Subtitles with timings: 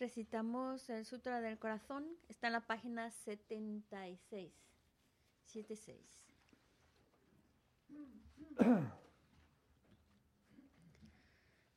[0.00, 4.52] Recitamos el Sutra del Corazón, está en la página 76.
[5.42, 6.24] 76.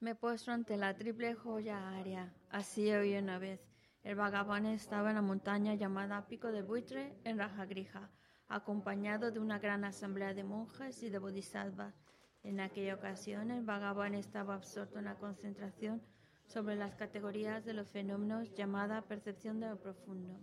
[0.02, 2.31] Me postro ante la triple joya área.
[2.52, 3.59] Así hoy una vez.
[4.03, 8.11] El Bhagavan estaba en la montaña llamada Pico de Buitre, en Rajagrija,
[8.47, 11.95] acompañado de una gran asamblea de monjes y de bodhisattvas.
[12.44, 16.03] En aquella ocasión, el Bhagavan estaba absorto en la concentración
[16.47, 20.40] sobre las categorías de los fenómenos llamada percepción de lo profundo.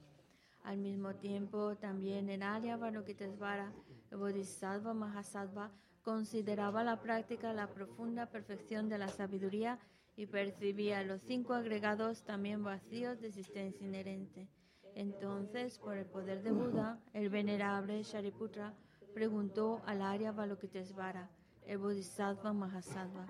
[0.65, 3.73] Al mismo tiempo, también en Arya Balokitesvara,
[4.11, 5.71] el Bodhisattva Mahasattva
[6.03, 9.79] consideraba la práctica la profunda perfección de la sabiduría
[10.17, 14.49] y percibía los cinco agregados también vacíos de existencia inherente.
[14.95, 18.75] Entonces, por el poder de Buda, el venerable Shariputra
[19.15, 21.31] preguntó al Arya Balokitesvara,
[21.69, 23.27] el Bodhisattva Mahasattva,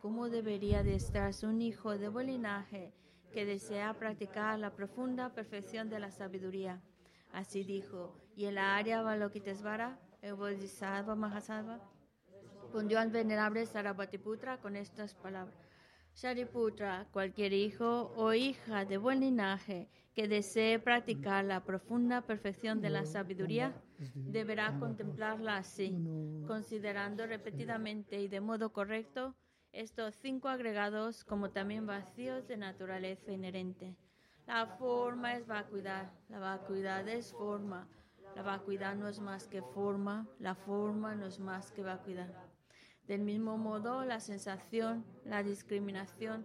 [0.00, 0.96] cómo debería de
[1.42, 2.94] un hijo de buen linaje
[3.32, 6.80] que desea practicar la profunda perfección de la sabiduría.
[7.32, 11.80] Así dijo, y el Arya Balokitesvara, el Bodhisattva Mahasattva,
[12.62, 15.56] respondió al venerable Sarabhatiputra con estas palabras.
[16.14, 19.88] Shariputra, cualquier hijo o hija de buen linaje
[20.20, 23.72] que desee practicar la profunda perfección de la sabiduría,
[24.14, 25.96] deberá contemplarla así,
[26.46, 29.34] considerando repetidamente y de modo correcto
[29.72, 33.96] estos cinco agregados como también vacíos de naturaleza inherente.
[34.46, 37.88] La forma es vacuidad, la vacuidad es forma,
[38.36, 42.28] la vacuidad no es más que forma, la forma no es más que vacuidad.
[43.06, 46.44] Del mismo modo, la sensación, la discriminación,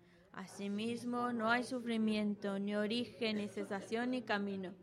[0.33, 4.73] Asimismo, no hay sufrimiento, ni origen, ni cesación, ni camino.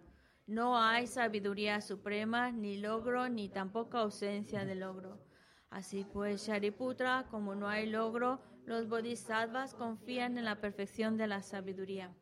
[0.47, 5.19] No hay sabiduría suprema, ni logro, ni tampoco ausencia de logro.
[5.71, 11.43] Así pues, Shariputra, como no hay logro, los bodhisattvas confían en la perfección de la
[11.43, 12.15] sabiduría.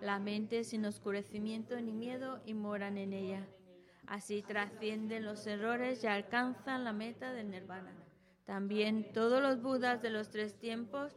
[0.00, 3.46] La mente sin oscurecimiento ni miedo y moran en ella.
[4.06, 7.94] Así trascienden los errores y alcanzan la meta del nirvana.
[8.44, 11.16] También todos los Budas de los tres tiempos,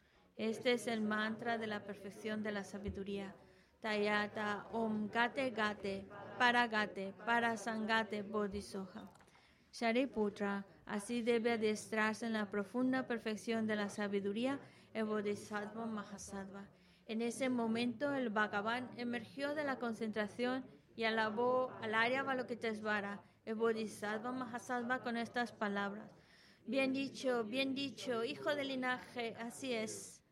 [0.37, 3.35] Este es el mantra de la perfección de la sabiduría.
[3.81, 6.07] Tayata Om Gate Gate
[6.37, 9.09] Paragate Parasangate Bodhisoha.
[9.71, 14.59] Shariputra así debe adiestrarse en la profunda perfección de la sabiduría
[14.93, 16.67] el Bodhisattva Mahasattva.
[17.05, 23.55] En ese momento el Bhagavan emergió de la concentración y alabó al Arya Balokitesvara, el
[23.55, 26.21] Bodhisattva Mahasattva, con estas palabras.
[26.65, 30.20] Bien dicho, bien dicho, hijo del linaje, así es,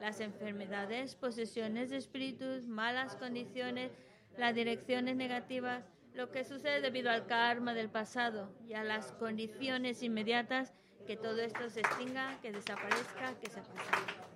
[0.00, 3.92] las enfermedades, posesiones de espíritus, malas condiciones,
[4.36, 10.02] las direcciones negativas, lo que sucede debido al karma del pasado y a las condiciones
[10.02, 10.72] inmediatas,
[11.06, 14.26] que todo esto se extinga, que desaparezca, que se apague.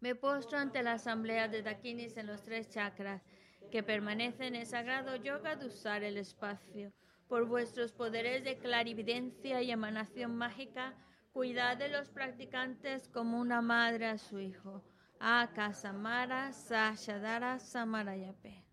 [0.00, 3.22] Me postro ante la asamblea de Dakinis en los tres chakras,
[3.70, 6.92] que permanecen en sagrado yoga de usar el espacio.
[7.28, 10.94] Por vuestros poderes de clarividencia y emanación mágica,
[11.34, 14.84] Cuidad de los practicantes como una madre a su hijo.
[15.18, 18.64] Akasamara Sashadara Samarayape.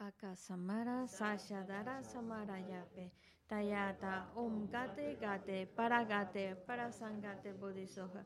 [0.00, 3.12] Akasamara Sashadara Samarayape.
[3.46, 8.24] Tayata Om Gate Gate Paragate Parasangate Bodhisoha.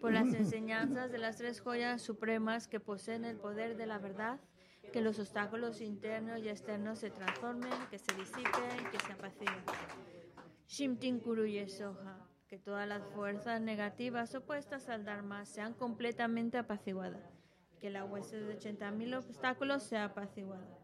[0.00, 4.40] Por las enseñanzas de las tres joyas supremas que poseen el poder de la verdad,
[4.92, 9.64] que los obstáculos internos y externos se transformen, que se disipen, que se apaciguen.
[10.66, 17.32] Shimtin Kuru Yesoha, que todas las fuerzas negativas opuestas al Dharma sean completamente apaciguadas,
[17.80, 20.83] que la huesa de 80.000 obstáculos sea apaciguada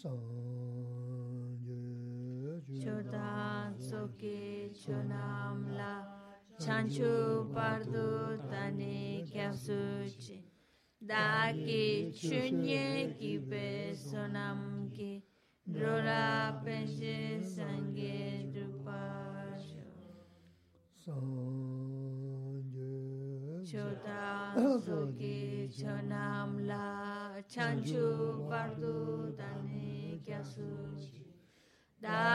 [0.00, 0.39] Chodan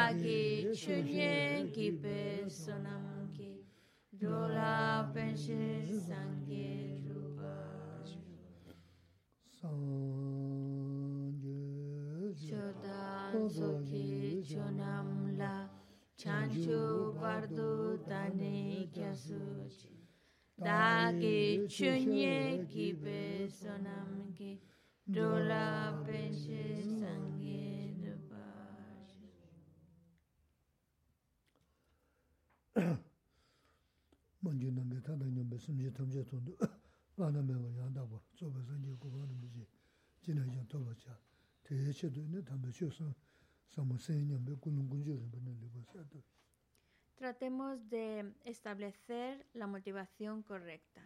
[0.06, 3.66] Daki chunye ki pe sonam ki.
[4.14, 8.22] Drola penche sangye drupasho.
[12.38, 15.68] Chodan soki chonam la
[16.16, 19.90] chanchu pardu tani kyasuchi.
[20.64, 24.62] Daki chunye ki pe sonam ki.
[25.10, 26.64] Drola penche
[27.00, 27.95] sangye
[34.55, 36.57] 먼저 남게 다른 놈의 숨지 탐제 돈도
[37.17, 39.67] 많으면 양다고 저거서 이제 그거는 뭐지
[40.21, 41.19] 지나야 돌아자
[41.65, 43.15] 대체도 있는 담배 쇼서
[43.67, 46.23] 사무세냐 몇 군은 군주를 보는 리버서도
[47.21, 51.03] Tratemos de establecer la motivación correcta.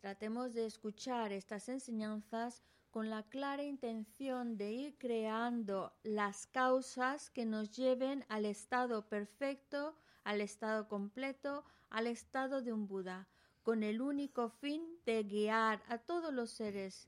[0.00, 7.44] Tratemos de escuchar estas enseñanzas con la clara intención de ir creando las causas que
[7.44, 13.29] nos lleven al estado perfecto, al estado completo, al estado de un Buda
[13.61, 17.07] con el único fin de guiar a todos los seres,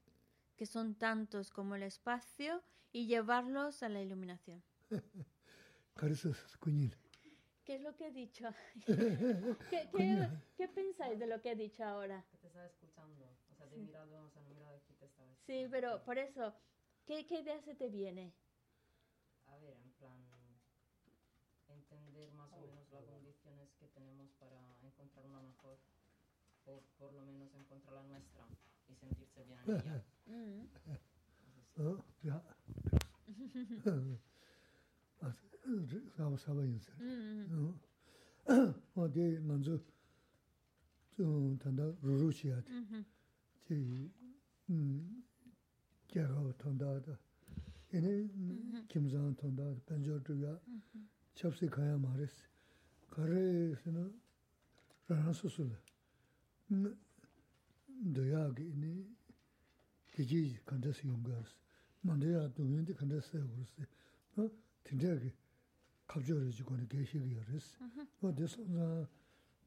[0.56, 2.62] que son tantos como el espacio,
[2.92, 4.64] y llevarlos a la iluminación.
[7.66, 8.48] ¿Qué es lo que he dicho?
[8.86, 12.24] ¿Qué, qué, qué pensáis de lo que he dicho ahora?
[12.32, 14.94] Que te estaba escuchando, o sea, te he mirado, o sea, no he mirado aquí,
[14.94, 15.66] te estaba escuchando.
[15.66, 16.54] Sí, pero por eso,
[17.06, 18.36] ¿qué, qué idea se te viene?
[22.15, 25.77] entender más o menos las condiciones que tenemos para encontrar una mejor,
[26.67, 28.47] o por lo menos encontrar la nuestra
[28.89, 30.05] y sentirse bien en ella.
[30.27, 30.69] Mm.
[31.79, 32.05] 어?
[32.29, 32.43] 야.
[35.21, 35.35] 아,
[36.17, 36.93] 사바 사바 인사.
[37.01, 37.81] Mm, 어.
[38.95, 39.79] 어디 먼저
[41.13, 42.71] 좀 단다 루루시야 돼.
[42.71, 43.05] mhm,
[43.65, 43.75] 제
[44.71, 45.25] 음.
[46.09, 47.19] 제가 통다다.
[47.93, 50.61] 얘네 김상 통다 벤저드가
[51.36, 52.34] chapsi kaya maris.
[53.12, 54.10] Kare sina
[55.10, 55.76] raransu sula.
[58.14, 59.06] Daya ki ini
[60.16, 61.54] geji kandasi yungaris.
[62.04, 63.74] Mandaya dungyundi kandasi yungaris.
[64.84, 65.34] Tindaya ki
[66.08, 67.78] kapchoo raji kone geshi ki yaris.
[67.82, 68.06] Mm-hmm.
[68.22, 69.08] Wa deso na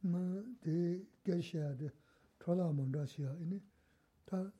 [0.02, 1.90] ma de geshi ya de
[2.38, 3.60] trala manda shiya ini
[4.25, 4.52] ta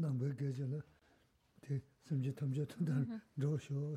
[0.00, 0.80] nangba geji la
[1.60, 3.42] de samji tamja tandan mm-hmm.
[3.42, 3.96] rao shio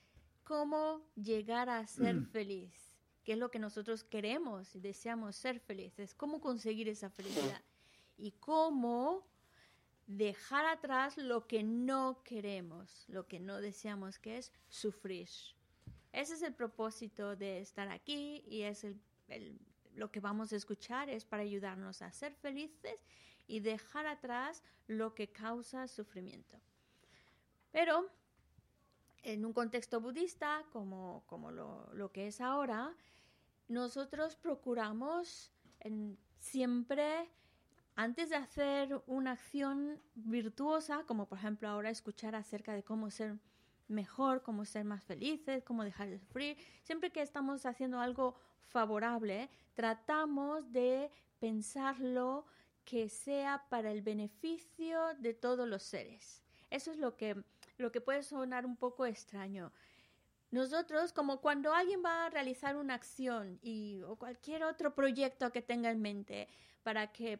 [0.51, 2.73] cómo llegar a ser feliz,
[3.23, 7.61] que es lo que nosotros queremos y deseamos ser felices, cómo conseguir esa felicidad
[8.17, 9.25] y cómo
[10.07, 15.29] dejar atrás lo que no queremos, lo que no deseamos, que es sufrir.
[16.11, 19.57] Ese es el propósito de estar aquí y es el, el-
[19.95, 22.99] lo que vamos a escuchar es para ayudarnos a ser felices
[23.47, 26.57] y dejar atrás lo que causa sufrimiento.
[27.71, 28.09] Pero
[29.23, 32.95] en un contexto budista, como, como lo, lo que es ahora,
[33.67, 37.29] nosotros procuramos en- siempre,
[37.95, 43.37] antes de hacer una acción virtuosa, como por ejemplo ahora escuchar acerca de cómo ser
[43.87, 49.49] mejor, cómo ser más felices, cómo dejar de sufrir, siempre que estamos haciendo algo favorable,
[49.73, 52.45] tratamos de pensarlo
[52.85, 56.41] que sea para el beneficio de todos los seres.
[56.69, 57.43] Eso es lo que,
[57.81, 59.71] lo que puede sonar un poco extraño.
[60.51, 65.61] Nosotros, como cuando alguien va a realizar una acción y, o cualquier otro proyecto que
[65.61, 66.49] tenga en mente
[66.83, 67.39] para que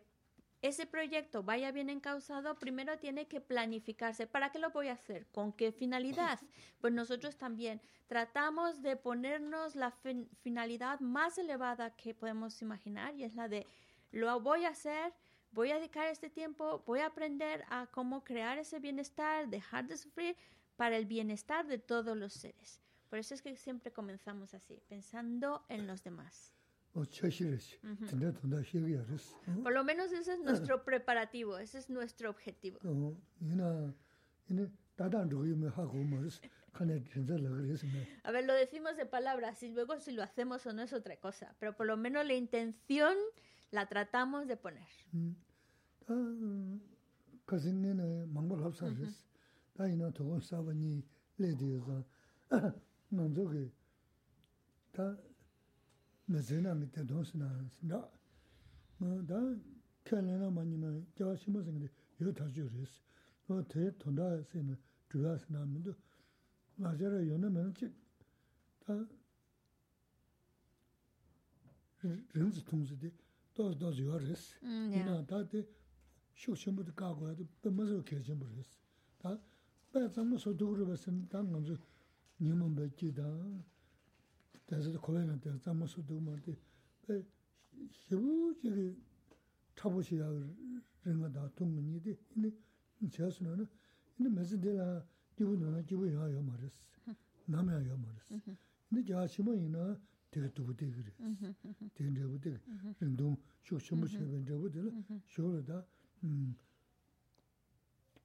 [0.61, 4.27] ese proyecto vaya bien encausado, primero tiene que planificarse.
[4.27, 5.25] ¿Para qué lo voy a hacer?
[5.27, 6.39] ¿Con qué finalidad?
[6.81, 9.91] Pues nosotros también tratamos de ponernos la
[10.41, 13.67] finalidad más elevada que podemos imaginar y es la de
[14.11, 15.13] lo voy a hacer,
[15.51, 19.97] voy a dedicar este tiempo, voy a aprender a cómo crear ese bienestar, dejar de
[19.97, 20.35] sufrir
[20.75, 22.81] para el bienestar de todos los seres.
[23.09, 26.53] Por eso es que siempre comenzamos así, pensando en los demás.
[29.63, 32.79] Por lo menos ese es nuestro preparativo, ese es nuestro objetivo.
[38.23, 41.17] A ver, lo decimos de palabras y luego si lo hacemos o no es otra
[41.17, 43.15] cosa, pero por lo menos la intención
[43.71, 44.87] la tratamos de poner.
[47.45, 49.25] Casi ni ne mangbo lapsa res.
[49.75, 51.03] Da ina togo saba ni
[51.37, 52.03] le diyo zan.
[53.09, 53.71] Nanzo ge,
[54.91, 55.17] da
[56.25, 58.09] me zena mi te donsi na sinda.
[58.99, 59.39] Da
[60.03, 63.01] kya lena ma ni na gyawa shima singa de yo tajo res.
[63.47, 64.77] No te tonda se na
[65.09, 65.95] dhruya sina mendo.
[66.77, 67.93] Lajara yo na mena chik.
[68.85, 68.93] Da
[72.33, 73.11] rinzi tongzi de
[73.52, 75.62] sī tē, tō sī tō sī yō rē sī, nā dā tē
[76.40, 78.64] shūk shī mū tē kā guā tē, bē mā sī wā kē shī mū rē
[78.64, 78.78] sī,
[79.22, 79.36] dā
[79.92, 81.78] bē tsā mū sō tō gu rē bā sī, dā ngā sī
[82.42, 83.28] nī mō bē jī dā,
[84.66, 86.52] 대해서 고백한 때 잠못도 뭐데
[87.10, 87.24] 에
[87.90, 88.96] 희부지게
[89.76, 90.26] 타보시야
[91.02, 92.50] 그런가 동문이데 근데
[93.10, 93.66] 제가서는
[94.16, 95.04] 근데 메시지라
[95.36, 96.84] 기분은 기분이야 요 말했어
[97.46, 98.34] 남이야 요 말했어
[98.88, 100.00] 근데 제가 심어이나
[100.30, 101.12] 되게 두부대 그래
[101.94, 102.58] 되게 두부대
[103.16, 104.80] 좀 쇼쇼무 세번 저부대
[105.26, 105.84] 쇼르다
[106.24, 106.56] 음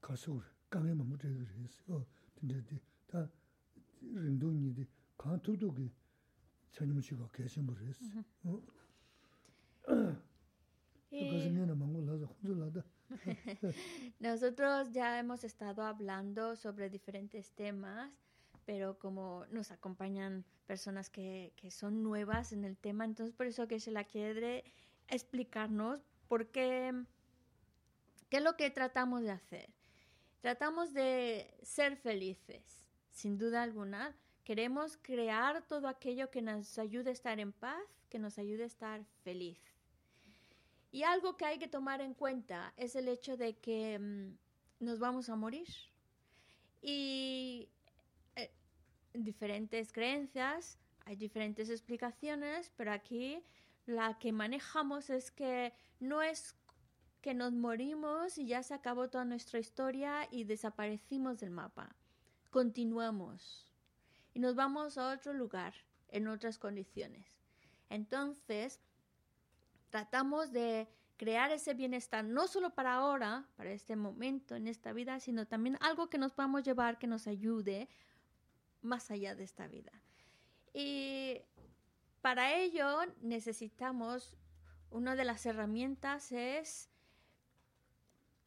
[0.01, 2.05] 가서 강에 뭐 되게 그랬어 어
[2.35, 2.63] 근데
[3.07, 3.29] 다
[4.01, 4.85] rindu
[5.17, 5.91] 간 두두기
[14.19, 18.09] Nosotros ya hemos estado hablando sobre diferentes temas,
[18.66, 23.66] pero como nos acompañan personas que, que son nuevas en el tema, entonces por eso
[23.66, 24.64] que se la quiere
[25.08, 26.92] explicarnos por qué,
[28.28, 29.70] qué es lo que tratamos de hacer.
[30.42, 34.14] Tratamos de ser felices, sin duda alguna,
[34.46, 38.66] Queremos crear todo aquello que nos ayude a estar en paz, que nos ayude a
[38.66, 39.58] estar feliz.
[40.92, 45.00] Y algo que hay que tomar en cuenta es el hecho de que mm, nos
[45.00, 45.66] vamos a morir.
[46.80, 47.68] Y
[49.24, 53.42] diferentes creencias, hay diferentes explicaciones, pero aquí
[53.86, 56.56] la que manejamos es que no es
[57.20, 61.94] que nos morimos y ya se acabó toda nuestra historia y desaparecimos del mapa.
[62.50, 63.72] Continuamos
[64.34, 65.74] y nos vamos a otro lugar
[66.08, 67.26] en otras condiciones.
[67.88, 68.80] Entonces,
[69.90, 75.20] tratamos de crear ese bienestar, no solo para ahora, para este momento, en esta vida,
[75.20, 77.88] sino también algo que nos podamos llevar, que nos ayude
[78.82, 79.92] más allá de esta vida.
[80.72, 81.40] Y
[82.20, 84.34] para ello necesitamos,
[84.90, 86.88] una de las herramientas es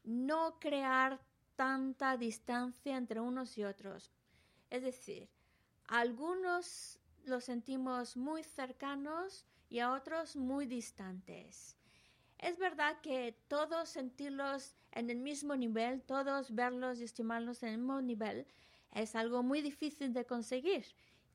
[0.04, 1.20] no crear
[1.56, 4.12] tanta distancia entre unos y otros.
[4.70, 5.30] Es decir,
[5.88, 11.78] algunos los sentimos muy cercanos y a otros muy distantes.
[12.38, 17.78] Es verdad que todos sentirlos en el mismo nivel, todos verlos y estimarlos en el
[17.80, 18.48] mismo nivel,
[18.94, 20.86] es algo muy difícil de conseguir,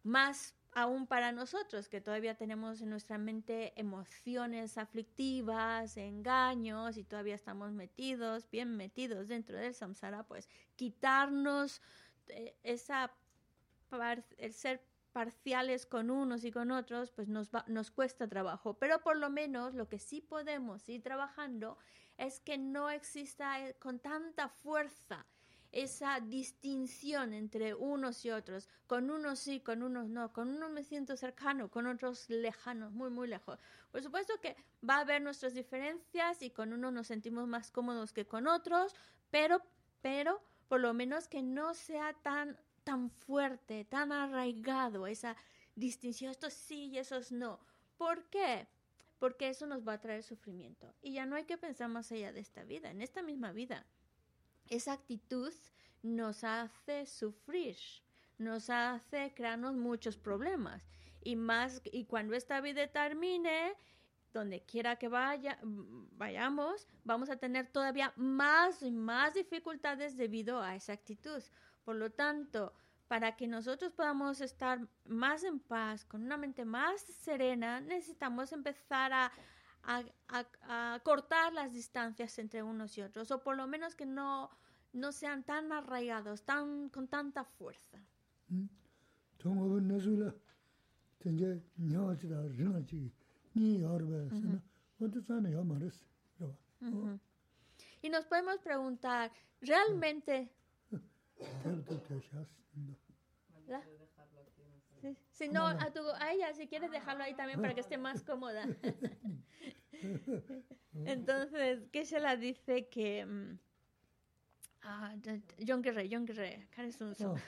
[0.02, 7.36] más aún para nosotros que todavía tenemos en nuestra mente emociones aflictivas, engaños y todavía
[7.36, 11.80] estamos metidos, bien metidos dentro del samsara, pues quitarnos
[12.28, 13.12] eh, esa
[14.38, 18.74] el ser parciales con unos y con otros, pues nos, nos cuesta trabajo.
[18.74, 21.78] Pero por lo menos lo que sí podemos ir trabajando
[22.18, 25.24] es que no exista eh, con tanta fuerza
[25.74, 28.68] esa distinción entre unos y otros.
[28.86, 30.32] Con unos sí, con unos no.
[30.32, 33.58] Con unos me siento cercano, con otros lejanos, muy, muy lejos.
[33.90, 34.56] Por supuesto que
[34.88, 38.94] va a haber nuestras diferencias y con unos nos sentimos más cómodos que con otros,
[39.30, 39.62] pero,
[40.00, 45.36] pero por lo menos que no sea tan tan fuerte, tan arraigado, esa
[45.74, 47.58] distinción, estos sí y esos no.
[47.96, 48.68] ¿Por qué?
[49.18, 50.94] Porque eso nos va a traer sufrimiento.
[51.00, 53.86] Y ya no hay que pensar más allá de esta vida, en esta misma vida.
[54.68, 55.52] Esa actitud
[56.02, 57.76] nos hace sufrir,
[58.38, 60.82] nos hace crearnos muchos problemas.
[61.22, 63.74] Y más, y cuando esta vida termine,
[64.32, 70.74] donde quiera que vaya, vayamos, vamos a tener todavía más y más dificultades debido a
[70.74, 71.42] esa actitud.
[71.84, 72.74] Por lo tanto,
[73.08, 79.12] para que nosotros podamos estar más en paz, con una mente más serena, necesitamos empezar
[79.12, 79.32] a,
[79.86, 84.06] a, a, a, cortar las distancias entre unos y otros, o por lo menos que
[84.06, 84.50] no,
[84.92, 87.98] no sean tan arraigados, tan, con tanta fuerza.
[98.02, 100.50] Y nos podemos preguntar, ¿realmente...
[105.32, 108.22] Si no, a, tu, a ella, si quieres dejarlo ahí también para que esté más
[108.22, 108.66] cómoda.
[111.06, 113.56] Entonces, que se la dice que...
[114.82, 115.14] Ah,
[115.66, 117.34] John Guerre, John Guerre, Caresunso.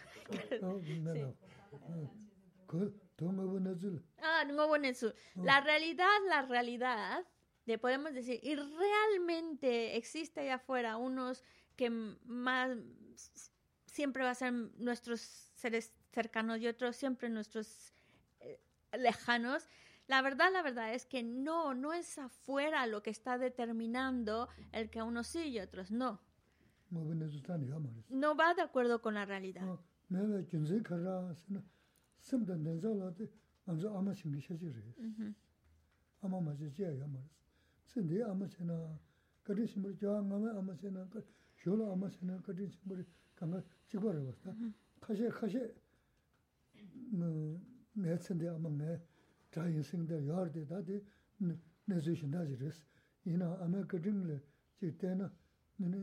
[4.19, 4.69] Ah, no
[5.37, 7.25] La realidad, la realidad,
[7.65, 11.45] le podemos decir, y realmente existe allá afuera unos
[11.77, 12.77] que más
[13.87, 17.93] siempre va a ser nuestros seres cercanos y otros siempre nuestros
[18.41, 18.59] eh,
[18.99, 19.69] lejanos.
[20.09, 24.89] La verdad, la verdad es que no, no es afuera lo que está determinando el
[24.89, 26.19] que unos sí y otros no.
[28.09, 29.63] No va de acuerdo con la realidad.
[48.03, 48.99] mē tsindē āma mē
[49.53, 51.01] chā yīnsīngdā yārdē dā dē
[51.89, 52.81] nē zū shindā jī rēs.
[53.27, 54.37] Yīnā āmē kachīng lē
[54.83, 55.29] jī tēnā
[55.81, 56.01] nē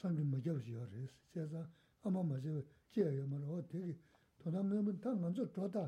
[0.00, 1.12] sāngchī mā jāw shī yār rēs.
[1.34, 1.62] Chē sā
[2.06, 2.54] āmā mā jī
[2.94, 3.94] jī yā yā mā rā wā tē kī
[4.42, 5.84] tō nā mē mē tā ngā dzō tō tā.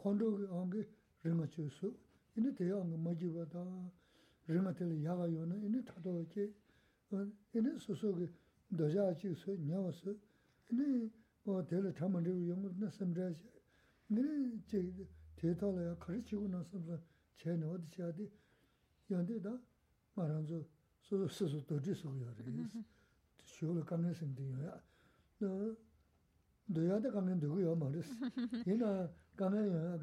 [0.00, 0.84] Khuāndō kī āngi
[1.24, 1.92] rīngā chū sū.
[2.36, 3.64] Yīnā tē āngi mā jī wā tā
[4.48, 6.48] rīngā tē lē yā gā yō na yīnā tā tō wā chī.
[7.54, 8.26] Yīnā sū sū kī
[8.80, 10.16] dō yā chī sū, nyā wā sū.
[10.72, 11.10] Yīnā
[11.48, 13.40] 어 대를 담은데요 영어는 섬라시
[14.08, 14.84] 미리 제
[15.36, 16.98] 대탈이야 가르치고 나서서
[17.38, 18.28] 제는 어디 해야 돼?
[19.10, 19.58] 연대다
[20.14, 20.62] 말한저
[21.00, 22.82] 소소소 도지소 요리스
[23.44, 24.82] 쇼를 가는 생디야.
[25.38, 25.74] 너
[26.66, 28.12] 너야다 가면 되고요 말이스
[28.68, 29.98] 얘나 가면요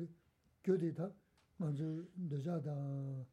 [0.63, 1.11] 교대다
[1.57, 1.83] 먼저
[2.15, 3.25] 너자다.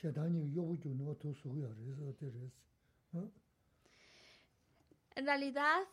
[0.00, 3.30] 샤다니 요구 주는 거 도수고요 그래서 그래서
[5.14, 5.86] En realidad,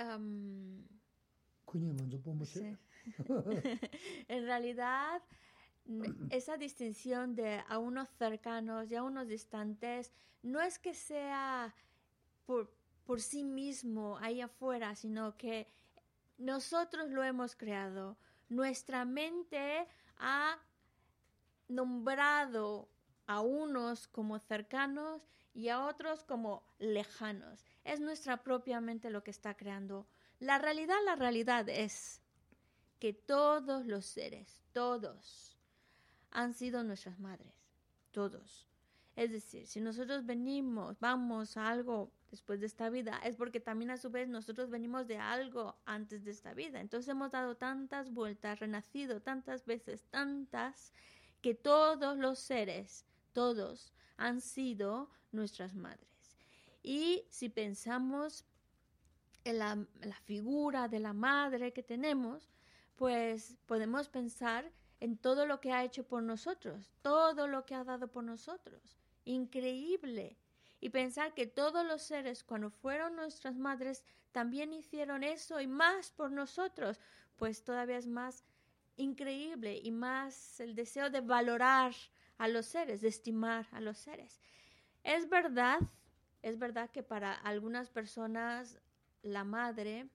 [0.00, 0.82] um,
[4.28, 5.22] en realidad
[6.30, 11.74] esa distinción de a unos cercanos y a unos distantes no es que sea
[12.46, 12.72] por,
[13.04, 15.68] por sí mismo ahí afuera, sino que
[16.38, 18.16] nosotros lo hemos creado.
[18.48, 19.86] Nuestra mente
[20.18, 20.58] ha
[21.68, 22.88] nombrado
[23.26, 25.22] a unos como cercanos
[25.54, 27.64] y a otros como lejanos.
[27.84, 30.06] Es nuestra propia mente lo que está creando.
[30.42, 32.20] La realidad, la realidad es
[32.98, 35.56] que todos los seres, todos,
[36.32, 37.54] han sido nuestras madres,
[38.10, 38.66] todos.
[39.14, 43.92] Es decir, si nosotros venimos, vamos a algo después de esta vida, es porque también
[43.92, 46.80] a su vez nosotros venimos de algo antes de esta vida.
[46.80, 50.92] Entonces hemos dado tantas vueltas, renacido tantas veces, tantas,
[51.40, 56.36] que todos los seres, todos, han sido nuestras madres.
[56.82, 58.44] Y si pensamos
[59.44, 62.48] la figura de la madre que tenemos,
[62.96, 67.82] pues podemos pensar en todo lo que ha hecho por nosotros, todo lo que ha
[67.82, 68.96] dado por nosotros.
[69.24, 70.36] Increíble.
[70.80, 76.10] Y pensar que todos los seres, cuando fueron nuestras madres, también hicieron eso y más
[76.12, 77.00] por nosotros,
[77.36, 78.44] pues todavía es más
[78.96, 81.94] increíble y más el deseo de valorar
[82.38, 84.40] a los seres, de estimar a los seres.
[85.02, 85.80] Es verdad,
[86.42, 88.80] es verdad que para algunas personas
[89.22, 90.08] la madre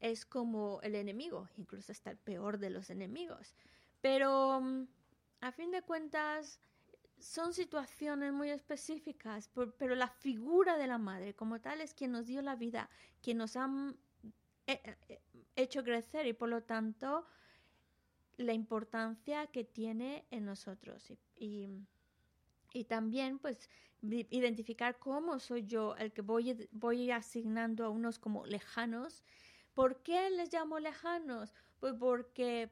[0.00, 3.54] es como el enemigo, incluso hasta el peor de los enemigos.
[4.00, 4.86] Pero mm,
[5.40, 6.60] a fin de cuentas
[7.18, 12.26] son situaciones muy específicas, pero la figura de la madre como tal es quien nos
[12.26, 12.88] dio la vida,
[13.22, 13.94] quien nos ha mm,
[15.56, 17.26] hecho crecer y por lo tanto
[18.36, 21.12] la importancia que tiene en nosotros
[22.88, 23.68] también pues
[24.02, 29.22] identificar cómo soy yo el que voy, voy asignando a unos como lejanos
[29.74, 31.54] ¿Por qué les llamo lejanos?
[31.78, 32.70] Pues porque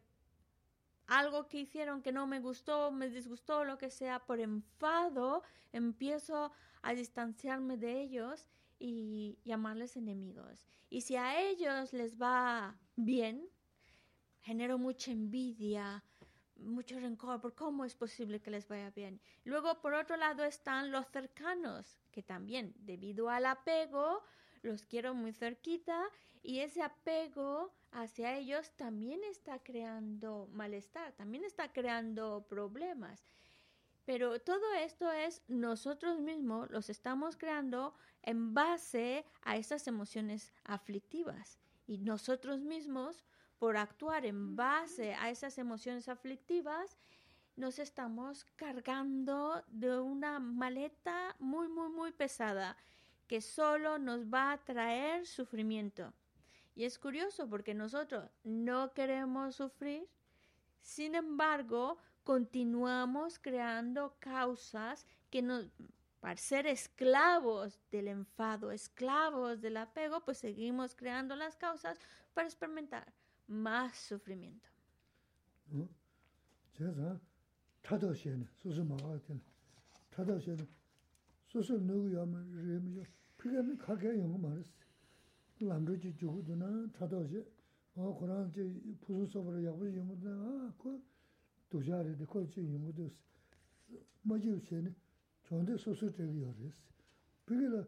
[1.06, 6.52] algo que hicieron que no me gustó, me disgustó, lo que sea, por enfado, empiezo
[6.82, 8.46] a distanciarme de ellos
[8.78, 10.66] y llamarles enemigos.
[10.90, 13.48] Y si a ellos les va bien,
[14.40, 16.04] genero mucha envidia,
[16.58, 19.20] mucho rencor por cómo es posible que les vaya bien.
[19.44, 24.22] Luego, por otro lado, están los cercanos, que también, debido al apego,
[24.62, 26.08] los quiero muy cerquita
[26.42, 33.24] y ese apego hacia ellos también está creando malestar, también está creando problemas.
[34.04, 41.58] Pero todo esto es nosotros mismos los estamos creando en base a esas emociones aflictivas.
[41.86, 43.24] Y nosotros mismos,
[43.58, 46.96] por actuar en base a esas emociones aflictivas,
[47.56, 52.76] nos estamos cargando de una maleta muy, muy, muy pesada
[53.26, 56.14] que solo nos va a traer sufrimiento.
[56.76, 60.08] Y es curioso porque nosotros no queremos sufrir,
[60.80, 65.66] sin embargo, continuamos creando causas que nos,
[66.20, 71.98] para ser esclavos del enfado, esclavos del apego, pues seguimos creando las causas
[72.32, 73.12] para experimentar
[73.48, 74.68] más sufrimiento.
[76.72, 77.20] 제가
[77.82, 79.40] 타도시에는 수수 마가든
[80.10, 80.66] 타도시에는
[81.46, 83.02] 수수 누구 야면 레미요
[83.38, 84.70] 피가미 가게 영어 말았어.
[85.60, 87.44] 남르지 주고도나 타도시
[87.96, 88.62] 어 그런 제
[89.00, 91.02] 부수서로 야부 영어나 그
[91.68, 93.12] 도자리 데콜지 영어도
[94.22, 94.94] 마지우시에는
[95.48, 96.92] 전대 수수 되게 열었어.
[97.44, 97.84] 그게라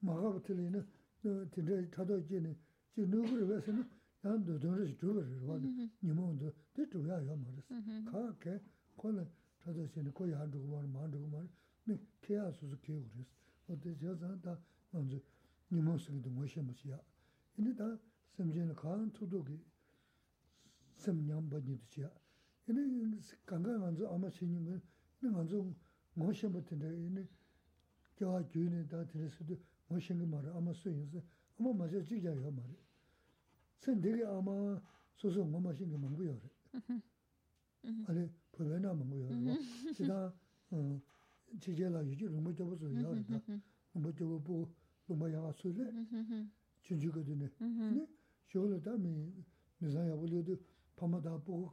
[0.00, 0.86] 마가부터는
[1.22, 2.56] 진짜 타도시에는
[2.94, 3.88] 지 누구를 왜서는
[4.26, 8.10] 난 도전을 줄을 원래 니모도 대도야 요 말았어.
[8.10, 8.60] 가게
[8.96, 9.24] 콜
[9.60, 11.48] 저도시는 거의 안 두고 말 만두고 말.
[11.84, 13.30] 네 케야 수수 케 그랬어.
[13.68, 14.58] 어때 저자다
[14.90, 15.16] 먼저
[15.70, 17.00] 니모스기도 멋이 멋이야.
[17.54, 17.96] 근데 다
[18.34, 19.62] 심지는 간 투도기
[20.96, 22.10] 심년 번이듯이야.
[22.68, 24.82] 얘는 강강 먼저 아마 신인 건
[25.20, 25.64] 내가 먼저
[26.14, 27.28] 멋이 못인데 얘는
[28.16, 31.22] 겨와 주인에 다 들었어도 멋이 그 말을 아마 쓰인서
[31.60, 32.85] 아마 맞아 지겨요 말이야.
[33.82, 34.80] sen 되게 아마
[35.16, 36.40] 소소 뭐뭐 신경 먹고요.
[38.06, 39.28] 아니 불변나 먹고요.
[39.94, 40.34] 제가
[40.70, 41.00] 어
[41.60, 43.40] 지제라 유지를 못 잡아서 요리다.
[43.92, 44.42] 못 잡고
[45.06, 45.84] 보 뭐야 소리.
[46.82, 47.48] 주주거든요.
[47.58, 48.06] 근데
[48.46, 49.32] 쇼를 담이
[49.78, 50.56] 미사야 볼려도
[50.96, 51.72] 파마다 보고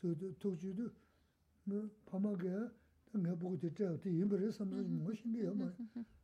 [0.00, 0.90] 저 도주도
[1.64, 2.48] 뭐 파마게
[3.14, 3.98] 내가 보고 됐죠.
[4.06, 5.74] 이 임벌에 삼성이 뭐 신경이야.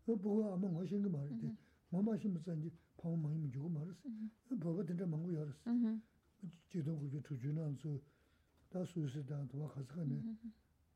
[0.06, 1.50] 뭐 보고 아마 뭐 신경 말이지.
[1.90, 2.70] 뭐 마시면서 이제
[3.04, 4.08] 파워 많이 주고 말았어.
[4.56, 5.70] 뭐가 된다 망고 열었어.
[6.70, 8.00] 제도 그게 투준한서
[8.70, 10.22] 다 수수다 도와 가서가네.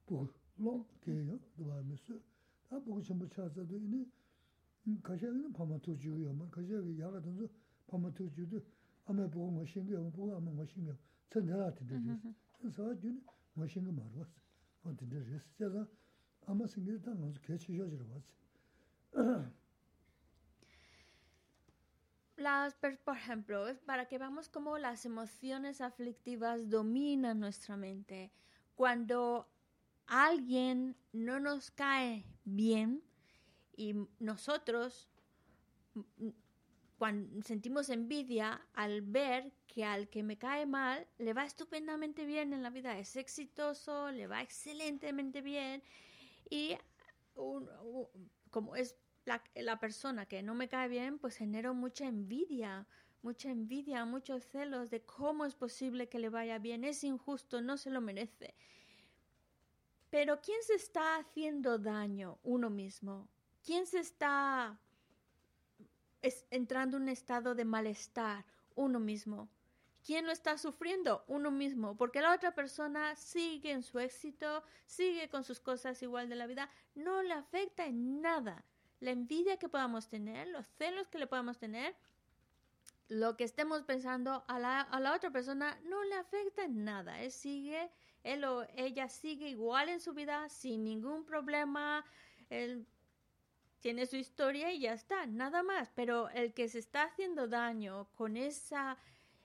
[0.06, 1.38] 뭐 롱게요.
[1.54, 2.18] 도와면서
[2.66, 4.08] 다 보고 전부 찾아도 이니
[5.02, 6.32] 가셔는 파마 투주고요.
[6.32, 7.46] 뭐 가셔가 야가든지
[7.86, 8.58] 파마 투주도
[9.04, 10.96] 아마 보고 뭐 신경 보고 아마 뭐 신경
[11.28, 12.18] 천천하게 되죠.
[12.58, 14.32] 그래서 준 머신가 말았어.
[14.84, 15.86] 어디든지 제가
[16.46, 19.52] 아마 생기다 가서 개치셔지러 왔어.
[22.38, 28.30] Las, por ejemplo, para que veamos cómo las emociones aflictivas dominan nuestra mente.
[28.76, 29.50] Cuando
[30.06, 33.02] alguien no nos cae bien
[33.76, 35.10] y nosotros
[36.96, 42.52] cuando sentimos envidia al ver que al que me cae mal le va estupendamente bien
[42.52, 45.82] en la vida, es exitoso, le va excelentemente bien
[46.50, 46.76] y
[48.50, 48.96] como es
[49.28, 52.86] la, persona que no me cae bien, pues genero mucha envidia,
[53.22, 57.76] mucha envidia, muchos celos de cómo es posible que le vaya bien, es injusto, no
[57.76, 58.54] se lo merece.
[60.10, 62.38] Pero ¿quién se está haciendo daño?
[62.42, 63.28] Uno mismo.
[63.62, 64.80] ¿Quién se está
[66.50, 68.46] entrando en un estado de malestar?
[68.74, 69.50] Uno mismo.
[70.06, 71.24] ¿Quién lo está sufriendo?
[71.26, 76.30] Uno mismo, porque la otra persona sigue en su éxito, sigue con sus cosas igual
[76.30, 78.64] de la vida, no le afecta en nada.
[79.00, 81.94] La envidia que podamos tener, los celos que le podamos tener,
[83.08, 87.22] lo que estemos pensando a la, a la otra persona no le afecta en nada.
[87.22, 87.90] Él sigue,
[88.22, 92.04] él o ella sigue igual en su vida, sin ningún problema.
[92.50, 92.86] Él
[93.80, 95.90] tiene su historia y ya está, nada más.
[95.94, 98.98] Pero el que se está haciendo daño con esa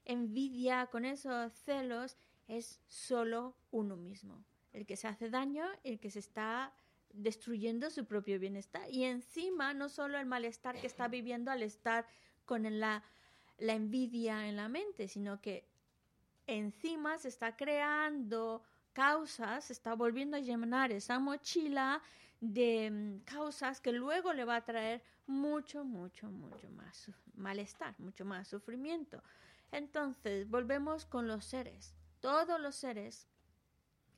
[0.05, 4.43] envidia, con esos celos, es solo uno mismo.
[4.73, 6.73] El que se hace daño, el que se está
[7.13, 8.89] destruyendo su propio bienestar.
[8.89, 12.05] Y encima, no solo el malestar que está viviendo al estar
[12.45, 13.03] con la,
[13.57, 15.65] la envidia en la mente, sino que
[16.47, 22.01] encima se está creando causas, se está volviendo a llenar esa mochila
[22.41, 28.25] de mm, causas que luego le va a traer mucho, mucho, mucho más malestar, mucho
[28.25, 29.23] más sufrimiento.
[29.71, 31.95] Entonces, volvemos con los seres.
[32.19, 33.27] Todos los seres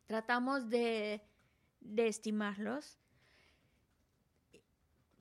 [0.06, 1.22] tratamos de,
[1.98, 3.00] estimarlos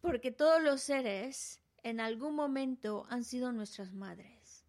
[0.05, 4.67] porque todos los seres en algún momento han sido nuestras madres.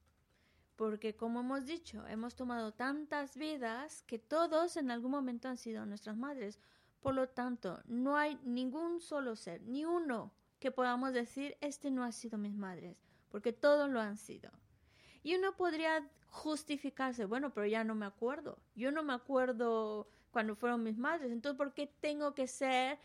[0.77, 5.85] Porque como hemos dicho, hemos tomado tantas vidas que todos en algún momento han sido
[5.85, 6.61] nuestras madres.
[7.01, 12.05] Por lo tanto, no hay ningún solo ser, ni uno que podamos decir, este no
[12.05, 12.97] ha sido mis madres,
[13.29, 14.49] porque todos lo han sido.
[15.21, 18.57] Y uno podría justificarse, bueno, pero ya no me acuerdo.
[18.73, 21.31] Yo no me acuerdo cuando fueron mis madres.
[21.31, 22.99] Entonces, ¿por qué tengo que ser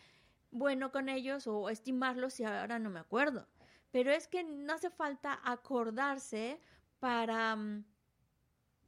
[0.51, 3.47] bueno con ellos o estimarlos si ahora no me acuerdo?
[3.93, 6.59] Pero es que no hace falta acordarse
[6.99, 7.85] para, mm,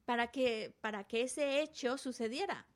[0.05, 2.67] para, que, para que ese hecho sucediera,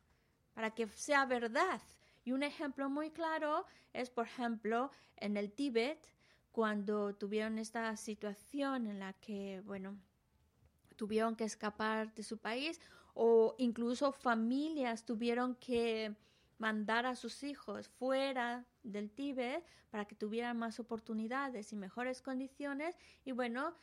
[0.55, 1.83] para que sea verdad.
[2.25, 5.99] Y un ejemplo muy claro es, por ejemplo, en el Tíbet,
[6.53, 9.99] cuando tuvieron esta situación en la que, bueno,
[10.95, 12.81] tuvieron que escapar de su país
[13.19, 16.15] o incluso familias tuvieron que
[16.59, 22.95] mandar a sus hijos fuera del Tíbet para que tuvieran más oportunidades y mejores condiciones
[23.25, 23.75] y bueno,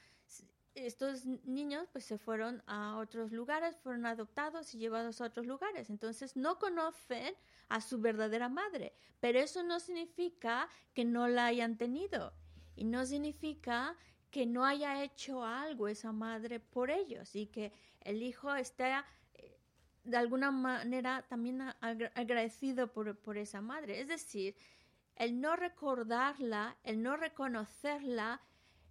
[0.75, 5.89] estos niños pues se fueron a otros lugares, fueron adoptados y llevados a otros lugares.
[5.89, 7.35] Entonces no conocen
[7.69, 12.33] a su verdadera madre, pero eso no significa que no la hayan tenido
[12.75, 13.95] y no significa
[14.29, 18.93] que no haya hecho algo esa madre por ellos y que el hijo esté
[20.03, 24.01] de alguna manera también agradecido por, por esa madre.
[24.01, 24.55] Es decir,
[25.15, 28.41] el no recordarla, el no reconocerla,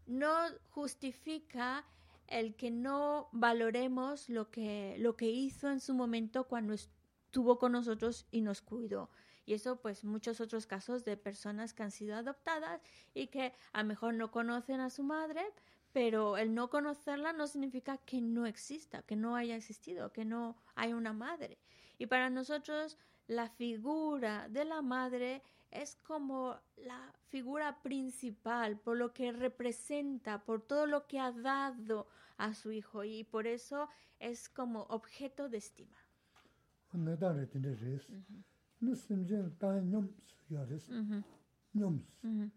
[0.07, 0.33] no
[0.71, 1.85] justifica
[2.29, 7.73] el que no valoremos lo que, lo que hizo en su momento cuando estuvo con
[7.73, 9.11] nosotros y nos cuidó.
[9.45, 12.81] Y eso, pues, muchos otros casos de personas que han sido adoptadas
[13.13, 15.45] y que a lo mejor no conocen a su madre,
[15.93, 20.57] pero el no conocerla no significa que no exista, que no haya existido, que no
[20.75, 21.59] hay una madre.
[21.99, 29.13] Y para nosotros la figura de la madre es como la figura principal, por lo
[29.13, 34.49] que representa, por todo lo que ha dado a su hijo y por eso es
[34.49, 35.97] como objeto de estima.
[40.89, 41.25] Uh -huh.
[42.23, 42.51] Uh -huh.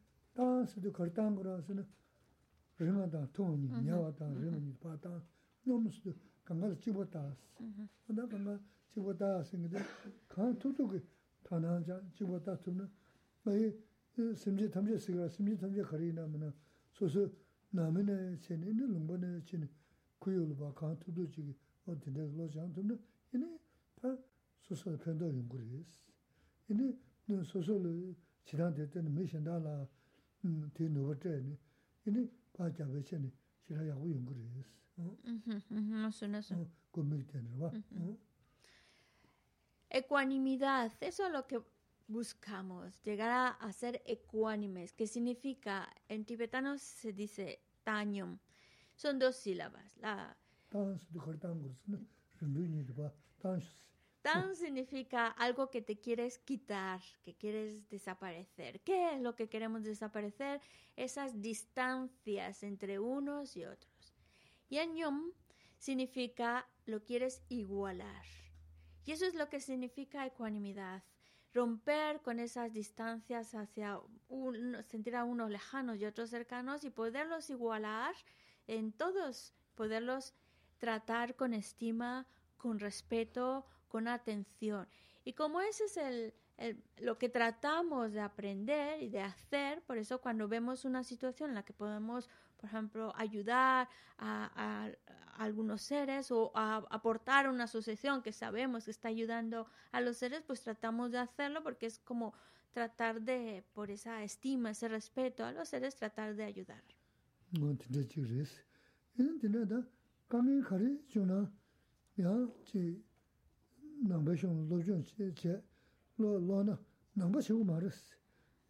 [2.77, 5.21] rima dang tongni, nyawa dang, rima ni pa dang,
[5.63, 7.38] nomu su kanga la chibo taas.
[8.09, 8.59] Oda kanga
[8.91, 9.79] chibo taas ingide,
[10.27, 11.01] kaa tutu ki
[11.43, 12.89] tanaan ja, chibo taas tumna,
[13.45, 13.73] ayi
[14.17, 16.53] e, simje tamje sikara, simje tamje kari na mana,
[16.91, 17.31] soso
[17.69, 19.67] nami na chini, ini lungpa na chini,
[20.19, 22.97] kuyo lupa kaa tutu chigi, o dinda lo jan tumna,
[23.31, 23.47] ini
[23.95, 24.17] ta
[24.59, 25.99] soso pendo yunguri is.
[26.67, 26.97] Ini
[27.43, 29.88] soso lo chidang te teni me shendaa la,
[30.73, 31.41] te nubar te,
[32.03, 33.33] ini 바자 베체니
[33.66, 35.16] 지라야고 연구리스 어
[35.70, 36.55] no suena eso.
[37.59, 37.72] 봐.
[39.88, 41.61] Ecuanimidad, eso es lo que
[42.07, 48.38] buscamos llegar a, ser ecuánimes, que significa, en tibetano se dice tañom.
[48.94, 49.96] Son dos sílabas.
[49.98, 50.37] La,
[54.25, 58.81] Tan significa algo que te quieres quitar, que quieres desaparecer.
[58.81, 60.61] ¿Qué es lo que queremos desaparecer?
[60.95, 64.15] Esas distancias entre unos y otros.
[64.67, 65.31] Y Yom
[65.77, 68.25] significa lo quieres igualar.
[69.05, 71.03] Y eso es lo que significa ecuanimidad
[71.53, 74.01] romper con esas distancias hacia
[74.89, 78.15] sentir a unos lejanos y otros cercanos y poderlos igualar
[78.65, 80.33] en todos, poderlos
[80.79, 82.25] tratar con estima,
[82.57, 84.88] con respeto, con atención.
[85.24, 86.34] Y como ese es el,
[86.98, 91.56] lo que tratamos de aprender y de hacer, por eso cuando vemos una situación en
[91.56, 92.30] la que podemos
[92.65, 94.89] por ejemplo, ayudar a,
[95.38, 100.41] algunos seres o a aportar una asociación que sabemos que está ayudando a los seres,
[100.48, 102.34] pues tratamos de hacerlo porque es como
[102.71, 106.82] tratar de, por esa estima, ese respeto a los seres, tratar de ayudar.
[114.06, 115.54] nāmbā shiong lō shiong chē chē
[116.22, 116.76] lō lō na
[117.18, 118.13] nāmbā shiong mā rā sī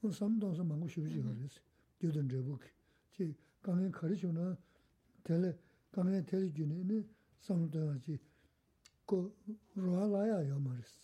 [0.01, 1.61] wā sām dāng sā māngu shiong shī gā rā sī
[1.99, 2.71] gyō dāng rā bō kī
[3.15, 3.27] chē
[3.65, 4.45] kāngiān kārī shiong na
[5.27, 5.51] tēlē
[5.91, 7.01] kāngiān tēlē gyū nē nē
[7.47, 8.15] sām dāng chī
[9.11, 9.19] kō
[9.83, 11.03] rōhā lā yā yā mā rā sī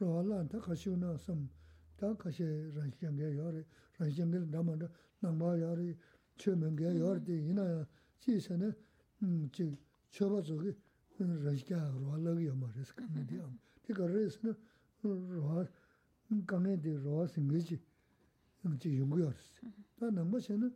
[0.00, 1.48] rōhā lā tā kā shiong na sām
[1.96, 3.64] tā kā shē rāng shiong gā yā rā
[3.98, 4.92] rāng shiong gā rā mā rā
[5.24, 5.88] nāmbā yā rā
[6.36, 7.84] chē mēng gā yā rā tī yī nā yā
[8.20, 8.74] chī sā nē
[9.56, 9.72] chī
[10.12, 10.74] chō bā tsō kī
[11.22, 14.54] rāñshī jā rōhā lā yā mā rīs kāngiān tī kā rī sā nā
[15.04, 15.66] rōhā,
[16.50, 17.78] kāngiān tī rōhā sīngi jī,
[18.82, 19.60] jī yungu yā rīs.
[20.00, 20.70] Tā nāngbā sā nā,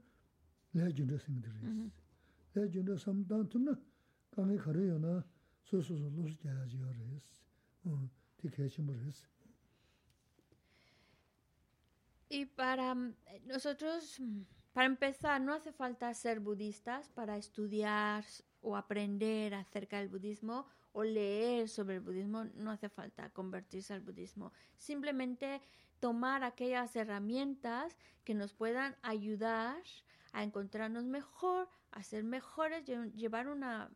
[12.31, 13.15] Y para mm,
[13.47, 18.25] nosotros, mm, para empezar, no hace falta ser budistas para estudiar
[18.61, 24.01] o aprender acerca del budismo o leer sobre el budismo, no hace falta convertirse al
[24.01, 24.53] budismo.
[24.77, 25.61] Simplemente
[26.01, 29.83] tomar aquellas herramientas que nos puedan ayudar
[30.33, 32.85] a encontrarnos mejor, a ser mejores,
[33.15, 33.91] llevar una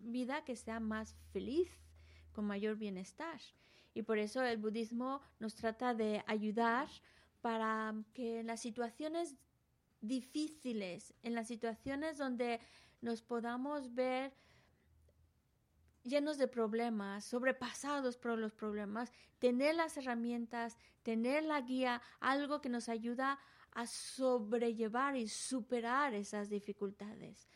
[0.00, 1.70] vida que sea más feliz,
[2.32, 3.40] con mayor bienestar.
[3.94, 6.88] Y por eso el budismo nos trata de ayudar
[7.40, 9.36] para que en las situaciones
[10.00, 12.60] difíciles, en las situaciones donde
[13.00, 14.32] nos podamos ver
[16.02, 22.68] llenos de problemas, sobrepasados por los problemas, tener las herramientas, tener la guía, algo que
[22.68, 23.38] nos ayuda
[23.72, 27.48] a sobrellevar y superar esas dificultades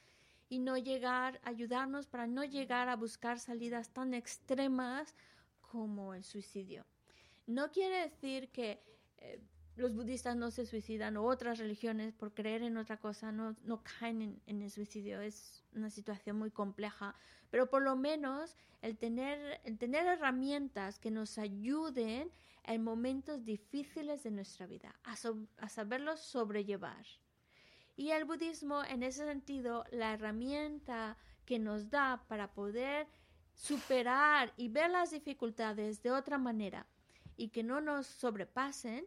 [0.48, 5.14] y no llegar, ayudarnos para no llegar a buscar salidas tan extremas
[5.60, 6.84] como el suicidio.
[7.46, 8.82] No quiere decir que
[9.16, 9.40] eh,
[9.76, 13.82] los budistas no se suicidan o otras religiones por creer en otra cosa no, no
[13.82, 15.20] caen en, el suicidio.
[15.20, 17.14] Es una situación muy compleja,
[17.50, 22.30] pero por lo menos el tener, el tener herramientas que nos ayuden
[22.64, 25.14] en momentos difíciles de nuestra vida, a,
[25.58, 27.04] a saberlos sobrellevar.
[27.96, 33.06] Y el budismo, en ese sentido, la herramienta que nos da para poder
[33.54, 36.86] superar y ver las dificultades de otra manera
[37.36, 39.06] y que no nos sobrepasen,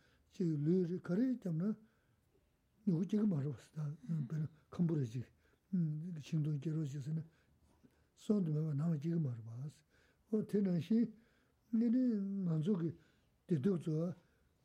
[0.39, 1.75] lu ri kari jamna
[2.85, 5.27] nuku chiga marwa sida, pero kambura chiga,
[6.21, 7.23] shingdung jiro chi sina,
[8.15, 9.73] sondu mewa nama chiga marwa as.
[10.31, 11.07] O tena shi,
[11.73, 12.15] nini
[12.45, 12.95] manzo ki
[13.47, 14.15] diduk zuwa,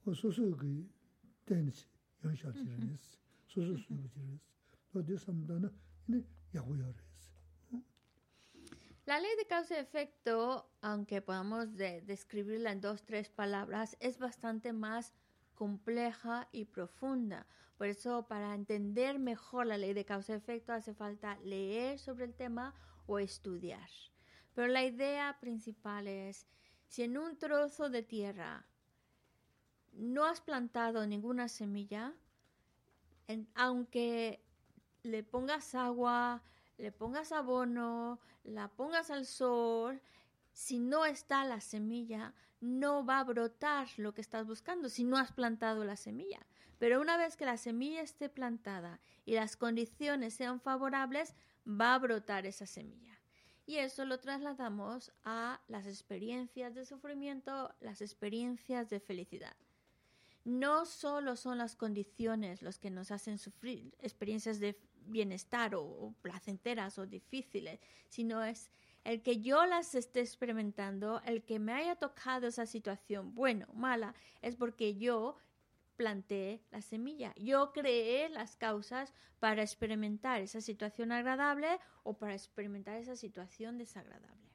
[0.07, 0.89] o susu ki
[1.45, 1.87] teni chi,
[2.23, 4.41] yansha chi rinis, susu susu chi rinis.
[4.95, 5.71] O di samdana,
[6.07, 6.93] nini yahu ya
[9.07, 14.19] La ley de causa y efecto, aunque podamos de describirla en dos, tres palabras, es
[14.19, 15.13] bastante más
[15.57, 17.47] compleja y profunda.
[17.77, 22.75] Por eso, para entender mejor la ley de causa-efecto, hace falta leer sobre el tema
[23.07, 23.91] o estudiar.
[24.55, 26.47] Pero la idea principal es,
[26.87, 28.65] si en un trozo de tierra
[29.93, 32.15] no has plantado ninguna semilla,
[33.55, 34.45] aunque
[35.03, 36.43] le pongas agua,
[36.79, 40.01] le pongas abono, la pongas al sol,
[40.53, 45.17] si no está la semilla, no va a brotar lo que estás buscando si no
[45.17, 46.47] has plantado la semilla.
[46.79, 51.35] Pero una vez que la semilla esté plantada y las condiciones sean favorables,
[51.67, 53.19] va a brotar esa semilla.
[53.65, 59.57] Y eso lo trasladamos a las experiencias de sufrimiento, las experiencias de felicidad.
[60.45, 66.13] No solo son las condiciones los que nos hacen sufrir experiencias de bienestar o, o
[66.23, 68.71] placenteras o difíciles, sino es
[69.07, 74.15] el que yo las esté experimentando, el que me haya tocado esa situación, bueno, mala,
[74.43, 75.37] es porque yo
[75.97, 77.33] planté la semilla.
[77.37, 81.69] Yo creé las causas para experimentar esa situación agradable
[82.03, 84.51] o para experimentar esa situación desagradable.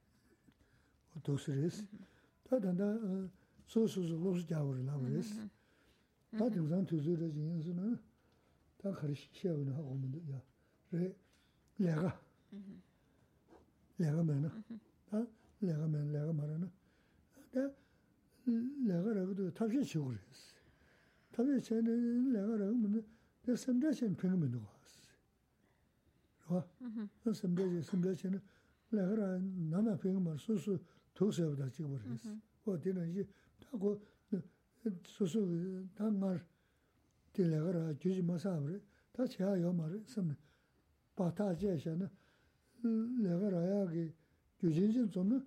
[14.02, 14.50] 내가 매나
[15.12, 15.28] 아
[15.60, 16.72] 내가 매 내가 말하나
[17.52, 17.72] 나
[18.88, 20.14] 내가 라고도 탑시 쉬고
[21.32, 21.92] 탑시 전에
[22.34, 26.66] 내가 라고 뭐 선대신 평면 누가 왔어
[27.28, 28.42] 어 선대신 선대신
[28.90, 29.38] 내가
[29.70, 30.80] 남아 평면 소소
[31.14, 32.36] 도서보다 지고 그랬어
[32.66, 33.28] 어디는 이제
[33.68, 34.02] 하고
[35.06, 35.48] 소소
[35.94, 36.44] 담말
[37.34, 38.80] 딜레가 주지 마사브레
[39.14, 40.36] 다 제가 요 말을 섬
[41.16, 42.10] 바타제샤는
[43.23, 44.13] 내가 라야게
[44.59, 45.45] 규진진 좀은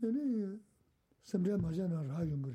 [0.00, 0.56] 내가
[1.22, 2.54] 섬자 맞아나 라용 그래.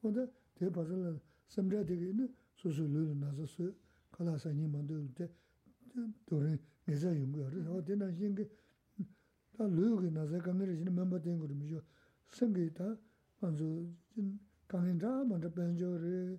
[0.00, 3.72] 근데 대바들 섬자 되게는 소소를 나서서
[4.10, 5.08] 가라사님 만들
[6.26, 8.48] 도래 내자 용거를 어디나 신게
[9.56, 11.82] 다 르게 나서 강을 지는 멤버 된 거를 미죠.
[12.30, 12.96] 생기다
[13.40, 13.64] 먼저
[14.14, 16.38] 진 강인자 먼저 변조를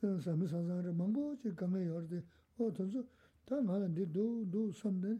[0.00, 2.22] 삼삼삼을 망고지 강에 열대
[2.58, 3.02] 어 전서
[3.44, 5.18] 다 나는데 도도 섬네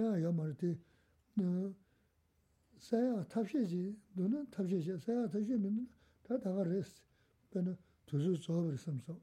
[0.00, 0.70] yaa yaa mara ti
[2.78, 3.82] sayaa tabshe chi,
[4.16, 5.86] duna tabshe chi, sayaa tabshe mi duna
[6.22, 7.02] taa taga res,
[7.50, 7.76] bina
[8.06, 9.18] tuzu tsobar samsam.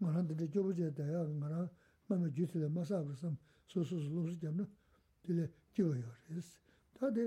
[0.00, 1.68] Ngaran dili gyobu jaya daya, ngaran
[2.08, 4.66] mama gyutila masabar sam, su su su lopsi jamna,
[5.22, 6.58] dili gyoba yaa res.
[6.98, 7.24] Taa di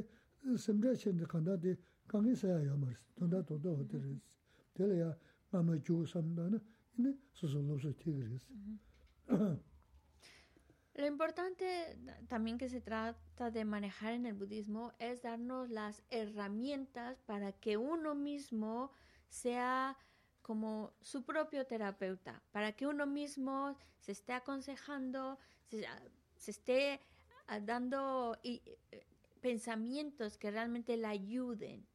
[0.56, 1.72] samdra chindi kanda di
[2.08, 4.38] kangi sayaa yaa mara, dunda dunda hoti res.
[4.76, 5.16] Dili yaa
[5.52, 6.60] mama gyugu samdana,
[6.98, 8.46] ini su su lopsi tiga res.
[11.00, 11.98] Lo importante
[12.28, 17.78] también que se trata de manejar en el budismo es darnos las herramientas para que
[17.78, 18.92] uno mismo
[19.30, 19.98] sea
[20.42, 25.40] como su propio terapeuta, para que uno mismo se esté aconsejando,
[25.70, 27.00] se, esté
[27.48, 28.78] ah, dando eh,
[29.40, 31.88] pensamientos que realmente le ayuden.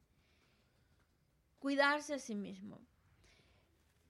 [1.59, 2.81] Cuidarse a sí mismo.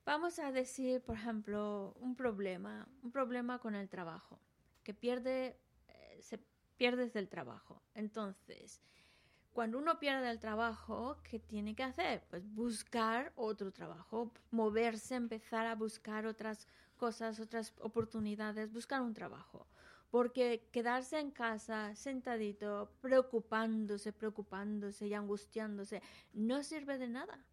[0.06, 4.40] Vamos a decir, por ejemplo, un problema, un problema con el trabajo
[4.86, 5.60] que pierde,
[5.90, 6.40] eh, se
[6.78, 7.82] pierde del trabajo.
[7.96, 8.80] Entonces,
[9.52, 12.24] cuando uno pierde el trabajo, ¿qué tiene que hacer?
[12.30, 19.68] Pues buscar otro trabajo, moverse, empezar a buscar otras cosas, otras oportunidades, buscar un trabajo.
[20.12, 26.02] Porque quedarse en casa sentadito, preocupándose, preocupándose y angustiándose,
[26.34, 27.44] no sirve de nada.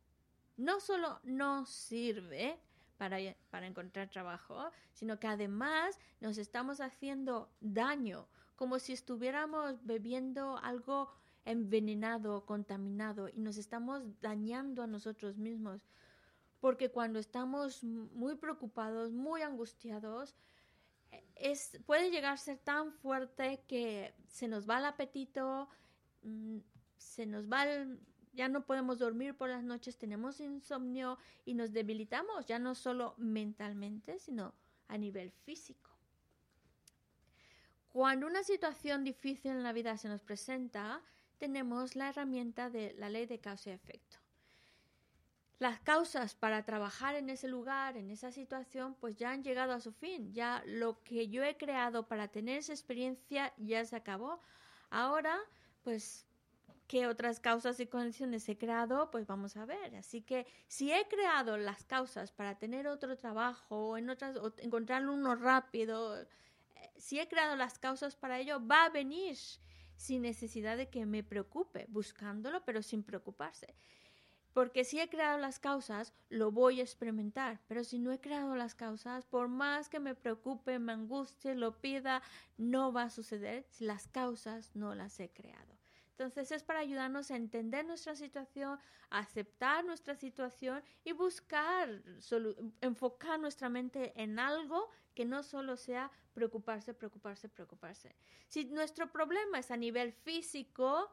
[0.56, 2.60] No solo no sirve,
[3.50, 11.10] para, encontrar trabajo, sino que además nos estamos haciendo daño, como si estuviéramos bebiendo algo
[11.44, 15.82] envenenado, contaminado, y nos estamos dañando a nosotros mismos.
[16.60, 20.36] Porque cuando estamos muy preocupados, muy angustiados,
[21.34, 25.68] es, puede llegar a ser tan fuerte que se nos va el apetito,
[26.22, 26.58] mm,
[26.96, 27.98] se nos va el,
[28.32, 33.14] ya no podemos dormir por las noches, tenemos insomnio y nos debilitamos, ya no solo
[33.18, 34.54] mentalmente, sino
[34.88, 35.90] a nivel físico.
[37.90, 41.02] Cuando una situación difícil en la vida se nos presenta,
[41.38, 44.16] tenemos la herramienta de la ley de causa y efecto.
[45.58, 49.80] Las causas para trabajar en ese lugar, en esa situación, pues ya han llegado a
[49.80, 50.32] su fin.
[50.32, 54.40] Ya lo que yo he creado para tener esa experiencia ya se acabó.
[54.90, 55.38] Ahora,
[55.84, 56.26] pues
[56.92, 59.96] qué otras causas y condiciones he creado, pues vamos a ver.
[59.96, 64.14] Así que si he creado las causas para tener otro trabajo o en o
[64.58, 66.26] encontrar uno rápido, eh,
[66.98, 69.38] si he creado las causas para ello, va a venir
[69.96, 73.74] sin necesidad de que me preocupe, buscándolo, pero sin preocuparse.
[74.52, 77.58] Porque si he creado las causas, lo voy a experimentar.
[77.68, 81.80] Pero si no he creado las causas, por más que me preocupe, me angustie, lo
[81.80, 82.20] pida,
[82.58, 85.81] no va a suceder si las causas no las he creado.
[86.12, 88.78] Entonces es para ayudarnos a entender nuestra situación,
[89.10, 92.02] aceptar nuestra situación y buscar,
[92.80, 98.14] enfocar nuestra mente en algo que no solo sea preocuparse, preocuparse, preocuparse.
[98.46, 101.10] Si nuestro problema es a nivel físico,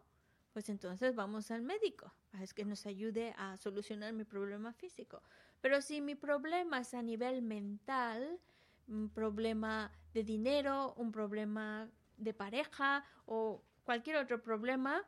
[0.54, 5.22] pues entonces vamos al médico, es que nos ayude a solucionar mi problema físico.
[5.62, 8.39] Pero si mi problema es a nivel mental,
[8.88, 15.04] un problema de dinero, un problema de pareja o cualquier otro problema,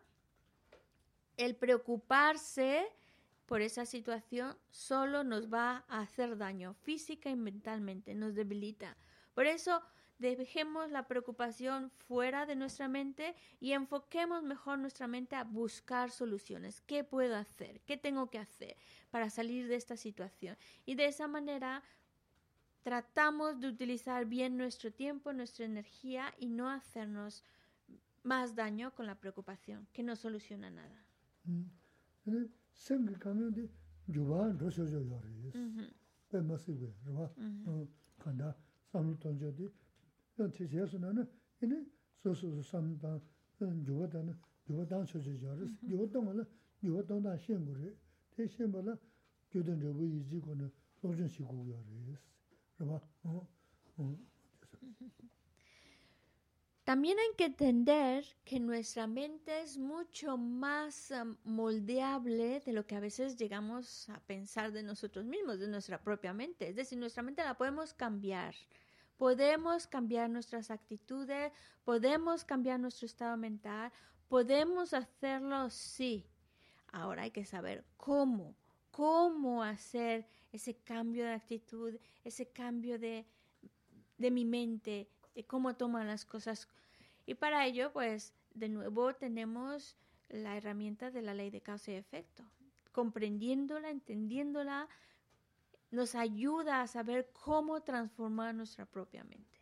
[1.38, 2.84] el preocuparse
[3.46, 8.98] por esa situación solo nos va a hacer daño física y mentalmente, nos debilita.
[9.36, 9.84] Por eso
[10.18, 16.82] dejemos la preocupación fuera de nuestra mente y enfoquemos mejor nuestra mente a buscar soluciones.
[16.82, 17.82] ¿Qué puedo hacer?
[17.82, 18.78] ¿Qué tengo que hacer
[19.12, 20.58] para salir de esta situación?
[20.88, 21.84] Y de esa manera
[22.82, 27.44] tratamos de utilizar bien nuestro tiempo, nuestra energía y no hacernos
[28.24, 31.06] más daño con la preocupación, que no soluciona nada.
[56.84, 61.14] También hay que entender que nuestra mente es mucho más
[61.44, 66.34] moldeable de lo que a veces llegamos a pensar de nosotros mismos, de nuestra propia
[66.34, 66.68] mente.
[66.68, 68.56] Es decir, nuestra mente la podemos cambiar.
[69.18, 71.52] Podemos cambiar nuestras actitudes,
[71.86, 73.92] podemos cambiar nuestro estado mental,
[74.28, 76.26] podemos hacerlo, sí.
[76.92, 78.56] Ahora hay que saber cómo,
[78.90, 83.28] cómo hacer ese cambio de actitud, ese cambio de,
[84.18, 86.68] de mi mente, de cómo toman las cosas
[87.26, 89.98] y para ello, pues, de nuevo tenemos
[90.30, 92.44] la herramienta de la ley de causa y efecto.
[92.92, 94.90] Comprendiéndola, entendiéndola,
[95.92, 99.60] nos ayuda a saber cómo transformar nuestra propia mente.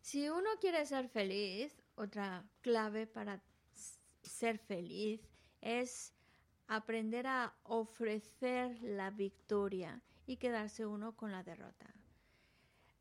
[0.00, 3.42] Si uno quiere ser feliz, otra clave para
[4.22, 5.20] ser feliz
[5.60, 6.12] es
[6.66, 11.92] aprender a ofrecer la victoria y quedarse uno con la derrota.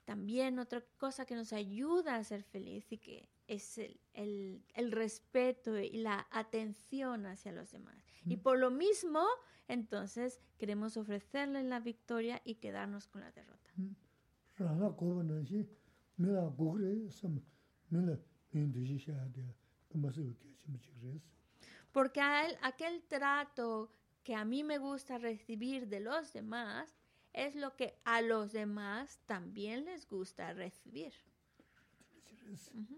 [0.06, 4.92] También otra cosa que nos ayuda a ser feliz y que es el, el- el
[4.92, 8.02] respeto y la atención hacia los demás.
[8.26, 8.40] Y Mm.
[8.40, 9.26] por lo mismo,
[9.68, 13.72] entonces, queremos ofrecerle la victoria y quedarnos con la derrota.
[17.80, 18.20] rāna
[21.92, 22.22] Porque
[22.62, 23.90] aquel trato
[24.24, 26.94] que a mí me gusta recibir de los demás
[27.34, 31.14] es lo que a los demás también les gusta recibir.
[32.48, 32.92] Lē sūs.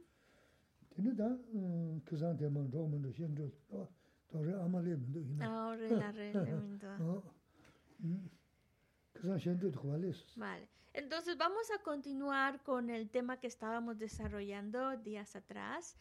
[10.38, 10.79] Vale.
[11.00, 15.95] Entonces vamos a continuar con el tema que estábamos desarrollando días atrás.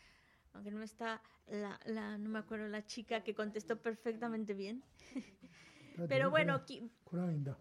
[0.52, 4.82] Aunque no está la, la- no me acuerdo, la chica que contestó perfectamente bien.
[6.08, 6.64] Pero bueno,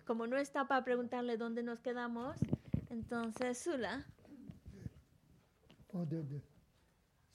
[0.05, 2.38] como no está para preguntarle dónde nos quedamos,
[2.89, 4.03] entonces Sula.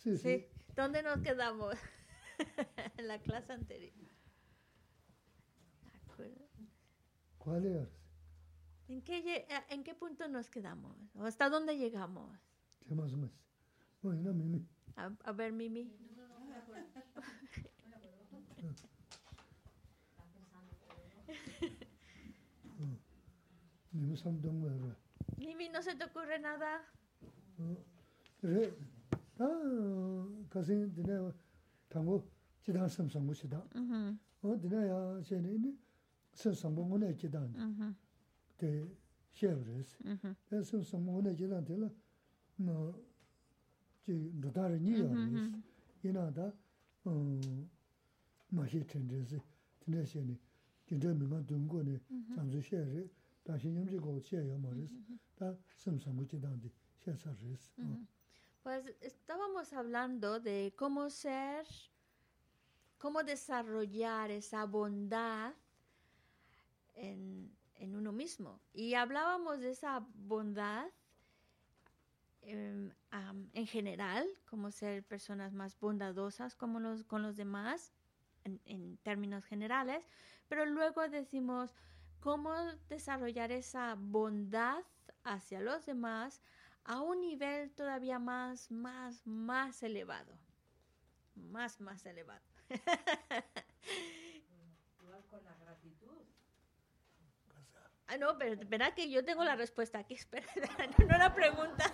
[0.03, 1.74] Sī sī, sí, ¿dónde nos quedamos?
[2.98, 3.94] en la clase anterior.
[5.84, 6.42] ¿De acuerdo?
[7.38, 7.92] kwa lē yā rēs.
[8.93, 10.97] ¿En qué, ¿En qué punto nos quedamos?
[11.14, 12.38] ¿O hasta dónde llegamos?
[14.03, 14.59] Wā yī nā mī mī.
[14.99, 15.84] A, a ver, Mimi.
[23.95, 24.97] Rā.
[25.38, 26.82] Mimi, ¿no se te ocurre nada?
[28.43, 28.62] rē,
[29.38, 29.49] tā
[30.51, 31.20] kāsīng dīnā
[31.95, 32.18] tāngu
[32.66, 33.61] jidāng sāṃ sāṃ gu shidā.
[33.78, 34.01] Ujú,
[34.43, 35.76] 어 dīnā yā shēni nī
[36.34, 38.01] sāṃ sāṃ gu ngūnā jidāng ujú, tē shē wā rēs.
[51.68, 51.96] Gu nī
[52.34, 53.04] sāṃ sū shē rē.
[53.46, 54.92] Tā shē nyam shē gu shē yā mā rēs.
[55.38, 55.46] Tā
[55.82, 56.70] sāṃ sāṃ gu jidāng tē
[57.04, 57.70] shē sā rēs.
[57.78, 58.06] Ujú.
[58.62, 61.66] Pues estábamos hablando de cómo ser,
[62.98, 65.52] cómo desarrollar esa bondad
[66.94, 67.50] en,
[67.83, 68.61] en uno mismo.
[68.72, 70.87] Y hablábamos de esa bondad
[72.43, 72.93] em,
[73.53, 77.93] en general, cómo ser personas más bondadosas como los, con los demás,
[78.45, 80.05] en, en términos generales,
[80.49, 81.74] pero luego decimos
[82.20, 82.55] cómo
[82.89, 84.85] desarrollar esa bondad
[85.24, 86.41] hacia los demás
[86.85, 90.39] a un nivel todavía más, más, más elevado.
[91.35, 92.43] Más, más elevado.
[95.03, 96.22] Igual con la gratitud.
[98.12, 100.46] Ah, no, pero espera que yo tengo la respuesta aquí, espera,
[100.98, 101.90] no la pregunta.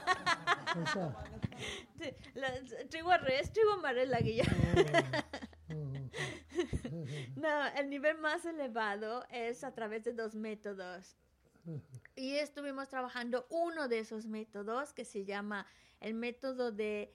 [2.91, 4.19] trigo al trigo amarillo la
[7.37, 11.17] no, el nivel más elevado es a través de dos métodos.
[12.17, 15.69] Y estuvimos trabajando uno de esos métodos que se llama
[16.01, 17.15] el método de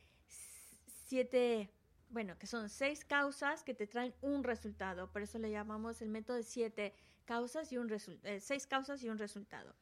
[1.07, 1.69] siete,
[2.09, 5.11] bueno, que son seis causas que te traen un resultado.
[5.11, 6.93] Por eso le llamamos el método de siete
[7.23, 9.75] causas y un eh, seis causas y un resultado.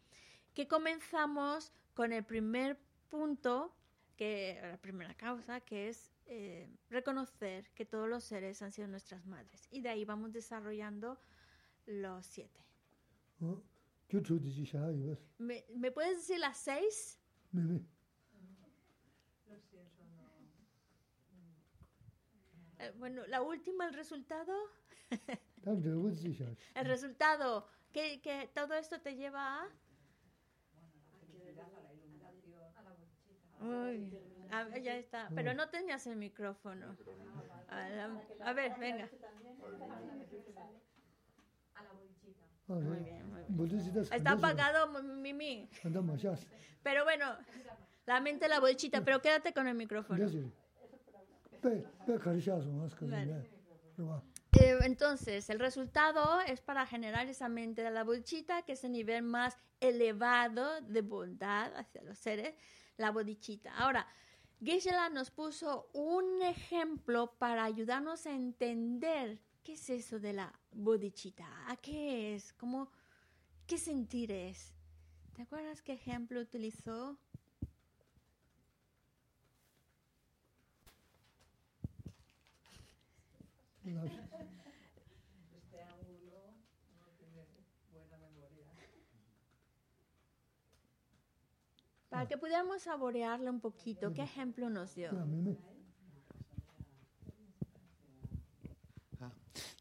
[0.53, 2.77] Que comenzamos con el primer
[3.09, 3.73] punto,
[4.15, 9.25] que la primera causa, que es eh, reconocer que todos los seres han sido nuestras
[9.25, 9.67] madres.
[9.71, 11.19] Y de ahí vamos desarrollando
[11.85, 12.65] los siete.
[15.37, 17.19] ¿Me, ¿me puedes decir las seis?
[22.81, 24.53] Eh, bueno, la última, el resultado.
[26.75, 29.67] el resultado, que, que todo esto te lleva a...
[33.63, 34.11] Uy,
[34.81, 36.97] ya está, pero no tenías el micrófono.
[37.67, 39.07] A, la, a ver, venga.
[42.67, 43.55] Muy bien, muy bien.
[44.11, 45.69] Está apagado, Mimi.
[46.83, 47.37] Pero bueno,
[48.07, 50.17] la mente la bolchita, pero quédate con el micrófono
[54.83, 59.23] entonces, el resultado es para generar esa mente de la bolchita, que es el nivel
[59.23, 62.55] más elevado de bondad hacia los seres,
[62.97, 63.73] la bodichita.
[63.75, 64.07] Ahora,
[64.63, 71.47] Geshe-la nos puso un ejemplo para ayudarnos a entender qué es eso de la bodichita,
[71.67, 72.91] a qué es, cómo,
[73.65, 74.75] qué sentir es.
[75.33, 77.17] ¿Te acuerdas qué ejemplo utilizó?
[83.83, 84.11] No sé.
[85.57, 86.53] Este ángulo
[86.99, 87.47] no tiene
[87.91, 88.67] buena memoria.
[92.09, 95.09] Para que pudiéramos saborearlo un poquito, ¿qué ejemplo nos dio?
[99.19, 99.31] Ah,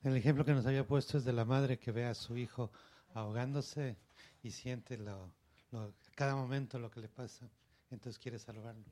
[0.05, 2.71] el ejemplo que nos había puesto es de la madre que ve a su hijo
[3.13, 3.97] ahogándose
[4.43, 5.31] y siente lo,
[5.73, 7.51] lo, cada momento lo que le pasa.
[7.91, 8.85] Entonces quiere salvarlo.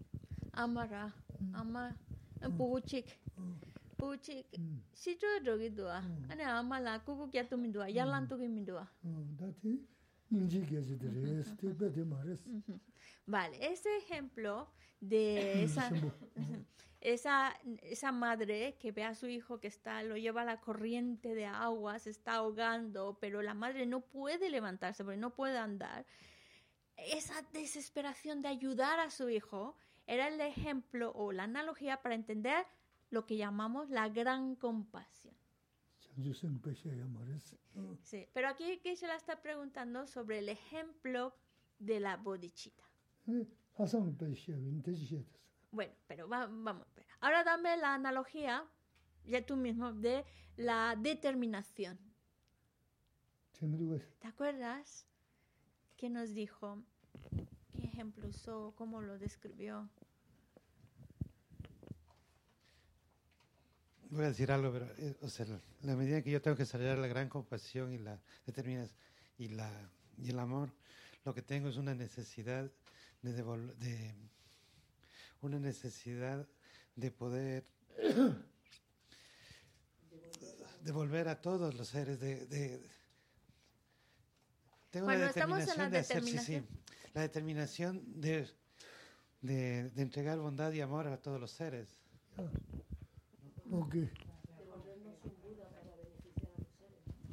[0.53, 1.15] Amara,
[1.55, 1.97] ama,
[2.43, 3.07] empuchik
[4.07, 4.81] uchi mm.
[4.93, 6.31] si cho rogi dwa mm.
[6.31, 8.11] ane ama la kuku kya tumi dwa ya mm.
[8.11, 8.87] lan tuki mi dwa
[9.39, 9.81] dati
[10.31, 11.41] nji kya si dre mm-hmm.
[11.41, 12.81] es te mares mm-hmm.
[13.27, 14.69] vale ese ejemplo
[15.01, 15.91] de esa
[17.01, 21.35] esa esa madre que ve a su hijo que está lo lleva a la corriente
[21.35, 26.07] de agua se está ahogando pero la madre no puede levantarse porque no puede andar.
[26.97, 29.77] Esa desesperación de ayudar a su hijo
[30.09, 32.67] era el ejemplo o la analogía para entender
[33.11, 35.35] lo que llamamos la gran compasión.
[38.03, 41.35] Sí, pero aquí que se la está preguntando sobre el ejemplo
[41.79, 42.85] de la bodichita.
[45.71, 46.87] Bueno, pero va, vamos.
[47.21, 48.65] Ahora dame la analogía,
[49.25, 50.25] ya tú mismo, de
[50.57, 51.99] la determinación.
[54.19, 55.07] ¿Te acuerdas?
[55.97, 56.83] ¿Qué nos dijo?
[57.77, 58.73] ¿Qué ejemplo usó?
[58.77, 59.89] ¿Cómo lo describió?
[64.11, 66.57] Voy a decir algo, pero eh, o sea, la, la medida en que yo tengo
[66.57, 68.97] que desarrollar la gran compasión y la determinación
[69.39, 69.71] y la
[70.17, 70.71] y el amor,
[71.25, 72.71] lo que tengo es una necesidad
[73.23, 74.15] de devol- de
[75.43, 76.47] una necesidad
[76.97, 77.65] de poder
[80.83, 82.91] devolver a todos los seres de, de-
[84.91, 86.69] tengo Bueno, en determinación la de hacer sí, sí, determinación.
[87.15, 88.49] la determinación de,
[89.43, 91.89] de de entregar bondad y amor a todos los seres.
[93.71, 93.97] Ok.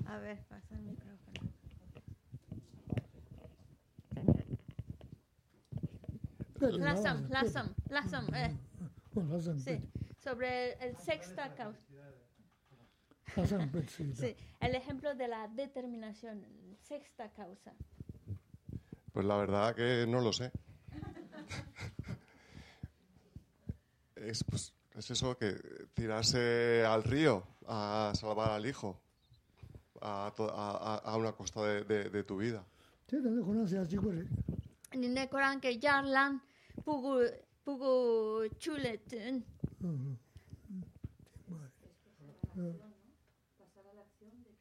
[0.06, 1.52] A ver, pasa el micrófono.
[6.60, 8.28] Lasam, Lasam, Lasam.
[9.60, 9.82] Sí,
[10.18, 11.82] sobre el, sexta causa.
[14.14, 16.46] sí, el ejemplo de la determinación,
[16.82, 17.74] sexta causa.
[19.14, 20.52] Pues la verdad que no lo sé.
[24.16, 25.54] es pues, es eso que
[25.94, 28.98] tirarse al río a salvar al hijo,
[30.02, 30.46] a, to,
[31.18, 32.66] una costa de, tu vida.
[33.08, 33.42] De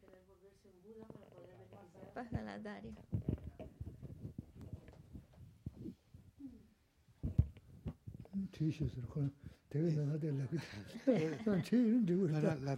[0.00, 1.06] querer volverse un Buda
[1.70, 2.10] para poder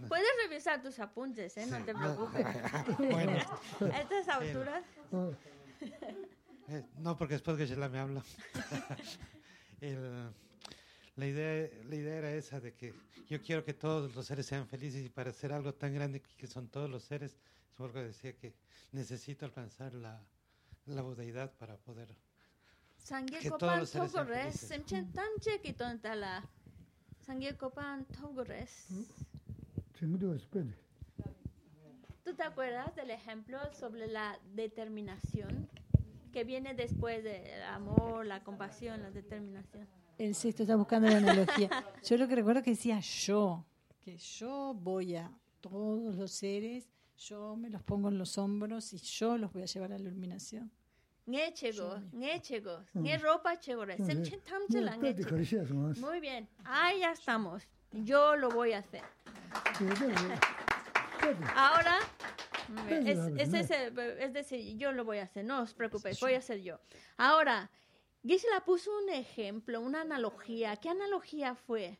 [0.07, 1.65] Puedes revisar tus apuntes, ¿eh?
[1.67, 2.45] No te preocupes.
[3.11, 3.31] bueno,
[3.93, 4.83] A estas alturas.
[5.11, 5.31] 어
[6.69, 8.21] Eh, no, porque después que Sheila me habla.
[9.79, 10.29] El-
[11.15, 12.93] la, idea, la idea era esa de que
[13.29, 16.45] yo quiero que todos los seres sean felices y para hacer algo tan grande que
[16.45, 17.37] son todos los seres,
[17.77, 18.53] Sorgo decía que
[18.91, 20.21] necesito alcanzar la,
[20.87, 22.13] la budeidad para poder.
[23.39, 24.69] Que todos los seres sean felices.
[27.27, 28.87] 상게 copan tongures.
[32.23, 35.69] ¿Tú te acuerdas del ejemplo sobre la determinación
[36.31, 39.85] que viene después del amor, la compasión, la determinación?
[40.17, 41.69] El sexto está buscando la analogía.
[42.03, 43.65] Yo lo que recuerdo que decía yo,
[43.99, 48.97] que yo voy a todos los seres, yo me los pongo en los hombros y
[48.97, 50.71] yo los voy a llevar a la iluminación.
[51.27, 53.85] Nge chego, nge ropa chego.
[55.99, 57.67] Muy bien, ahí ya estamos.
[57.91, 59.03] Yo lo voy a hacer.
[61.53, 61.99] Ahora,
[62.69, 63.51] mm, es,
[64.19, 66.79] es, decir, yo lo voy a hacer, no os preocupéis, voy a hacer yo.
[67.17, 67.69] Ahora,
[68.23, 70.77] Gisela puso un ejemplo, una analogía.
[70.77, 71.99] ¿Qué analogía fue?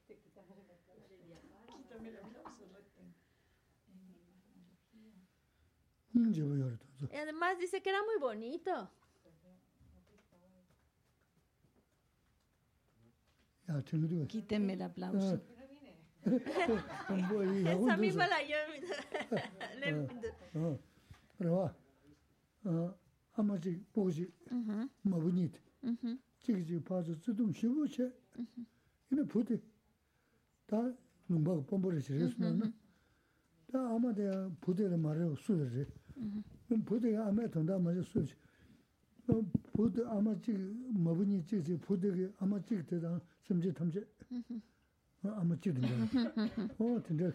[7.12, 8.90] Y además dice que era muy bonito.
[13.69, 15.41] 야 재미도 Quítenme el aplauso.
[16.25, 18.59] 뭐이 Esa 하고 misma la yo.
[19.81, 20.07] le-
[20.55, 20.79] 어
[21.39, 21.75] 그래와
[22.65, 22.95] 어
[23.35, 24.31] 아마지 보지
[25.03, 25.51] 뭐보니
[25.83, 26.19] Ujú.
[26.39, 28.13] 지기 봐서自动 쉬고체
[29.11, 29.59] 이네 부대
[30.67, 30.79] 다
[31.27, 32.73] 농바 뻔뻔히 지렸으면
[33.73, 34.31] 다 아마데
[39.27, 40.53] 부대를 말해 수르지 그럼 부대가 아마 돈다 맞아 수지 어 부대 아마 지
[40.93, 44.05] 뭐보니 지지 부대가 아마 지 되다 심지 탐지
[45.23, 45.89] 어 아마 지든다
[46.79, 47.33] 어 근데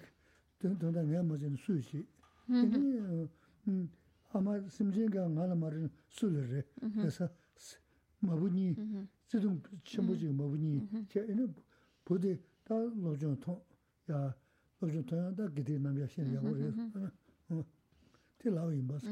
[0.60, 2.06] 돈 돈다 내가 맞은 수지
[3.68, 3.90] 음
[4.32, 6.64] 아마 심지가 나라 말은 수르래
[7.02, 7.30] 그래서
[8.20, 8.76] 마부니
[9.28, 11.54] 지금 전부지 마부니 제는
[12.06, 14.36] 보대 다 로정 통야
[14.80, 16.64] 로정 통다 기대 남야 신이야 우리
[17.50, 17.64] 어
[18.38, 19.08] 틀라고 임바스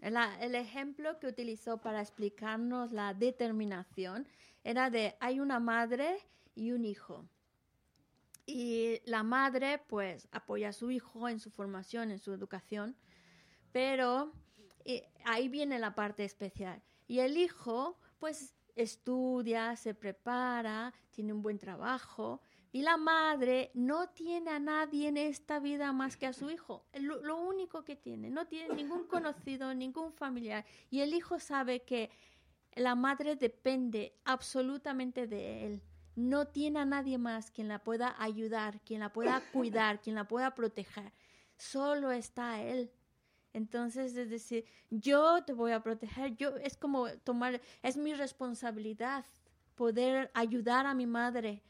[0.00, 4.26] El ejemplo que utilizó para explicarnos la determinación
[4.64, 6.18] era de hay una madre
[6.54, 7.26] y un hijo.
[8.46, 12.96] Y la madre, pues, apoya a su hijo en su formación, en su educación,
[13.72, 14.32] pero
[14.84, 16.82] eh, ahí viene la parte especial.
[17.06, 22.40] Y el hijo, pues, estudia, se prepara, tiene un buen trabajo,
[22.72, 26.84] y la madre no tiene a nadie en esta vida más que a su hijo.
[26.94, 28.30] Lo, único que tiene.
[28.30, 30.64] No tiene ningún conocido, ningún familiar.
[30.88, 32.10] Y el hijo sabe que
[32.76, 35.82] la madre depende absolutamente de él.
[36.14, 40.28] No tiene a nadie más quien la pueda ayudar, quien la pueda cuidar, quien la
[40.28, 41.12] pueda proteger.
[41.56, 42.92] Solo está él.
[43.52, 46.36] Entonces, es decir, yo te voy a proteger.
[46.36, 49.24] Yo es como tomar, es mi responsabilidad
[49.74, 51.64] poder ayudar a mi madre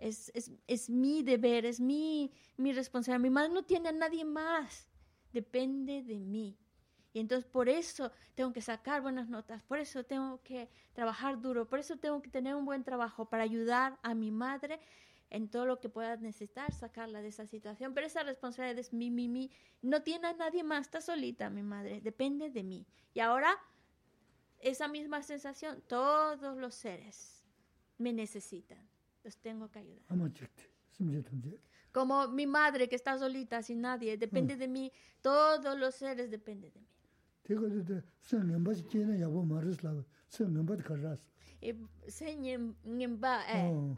[0.00, 3.22] es, es, es mi deber, es mi, mi responsabilidad.
[3.22, 4.88] Mi madre no tiene a nadie más,
[5.32, 6.58] depende de mí.
[7.12, 11.68] Y entonces por eso tengo que sacar buenas notas, por eso tengo que trabajar duro,
[11.68, 14.80] por eso tengo que tener un buen trabajo para ayudar a mi madre
[15.28, 17.94] en todo lo que pueda necesitar, sacarla de esa situación.
[17.94, 19.50] Pero esa responsabilidad es mi, mi, mi.
[19.82, 22.86] No tiene a nadie más, está solita mi madre, depende de mí.
[23.14, 23.56] Y ahora,
[24.58, 27.44] esa misma sensación, todos los seres
[27.98, 28.89] me necesitan
[29.22, 30.02] los tengo que ayudar.
[31.92, 36.72] Como mi madre que está solita, sin nadie, depende de mí, todos los seres dependen
[36.72, 36.86] de mí.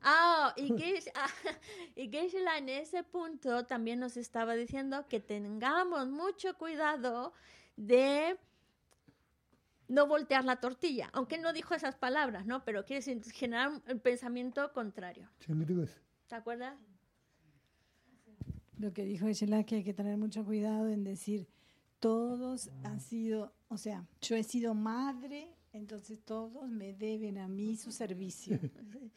[0.03, 0.69] Ah, y
[2.11, 7.33] Geshe-la en ese punto también nos estaba diciendo que tengamos mucho cuidado
[7.77, 8.39] de
[9.93, 12.65] no voltear la tortilla, aunque no dijo esas palabras, ¿no?
[12.65, 15.29] Pero quiere generar un pensamiento contrario.
[16.29, 16.79] ¿Te acuerdas?
[18.79, 21.47] Lo que dijo Echela que hay que tener mucho cuidado en decir,
[22.01, 27.77] todos han sido, o sea, yo he sido madre, entonces todos me deben a mí
[27.77, 28.59] su servicio.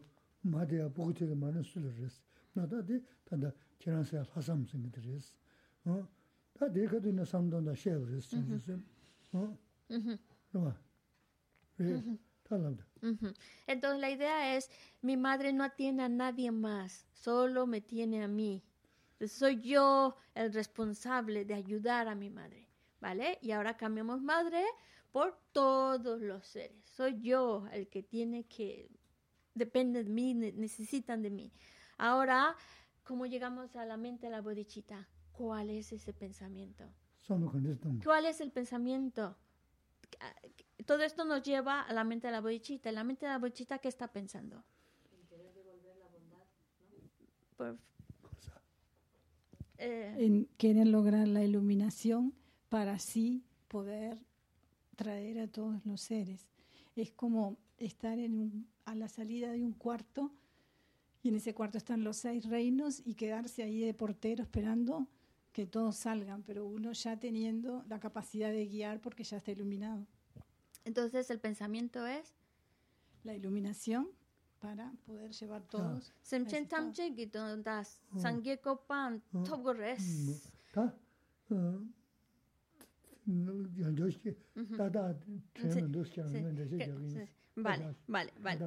[1.64, 2.22] sula res.
[2.56, 2.68] Na
[3.26, 3.54] tanda
[4.36, 4.66] hasam
[5.04, 5.36] res.
[6.60, 8.46] Kadu samdanda res.
[10.54, 10.76] Rwa.
[13.68, 14.70] Entonces la idea es,
[15.02, 18.64] mi madre no tiene a nadie más, solo me tiene a mí.
[19.28, 22.68] Soy yo el responsable de ayudar a mi madre,
[23.00, 23.38] ¿vale?
[23.42, 24.66] Y ahora cambiamos madre
[25.12, 26.86] por todos los seres.
[26.86, 28.90] Soy yo el que tiene que,
[29.54, 31.52] depende de mí, necesitan de mí.
[31.98, 32.56] Ahora,
[33.04, 35.08] ¿cómo llegamos a la mente de la bodichita?
[35.32, 36.86] ¿Cuál es ese pensamiento?
[38.04, 39.38] ¿Cuál es el pensamiento?
[40.86, 42.92] Todo esto nos lleva a la mente de la bodichita.
[42.92, 44.64] La mente de la bodichita, ¿qué está pensando?
[45.12, 46.46] En querer devolver la bondad,
[47.56, 47.78] Por,
[49.78, 52.34] eh, en querer lograr la iluminación
[52.70, 54.20] para así poder
[55.00, 56.50] traer a todos los seres.
[56.98, 60.34] Es como estar en un, a la salida de un cuarto
[61.24, 65.08] y en ese cuarto están los seis reinos y quedarse ahí de portero esperando
[65.54, 70.06] que todos salgan, pero uno ya teniendo la capacidad de guiar porque ya está iluminado.
[70.84, 72.36] Entonces el pensamiento es
[73.24, 74.10] la iluminación
[74.60, 76.12] para poder llevar todos.
[87.56, 88.60] Vale, vale, vale.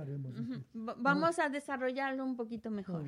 [0.99, 3.03] Vamos a desarrollarlo un poquito mejor.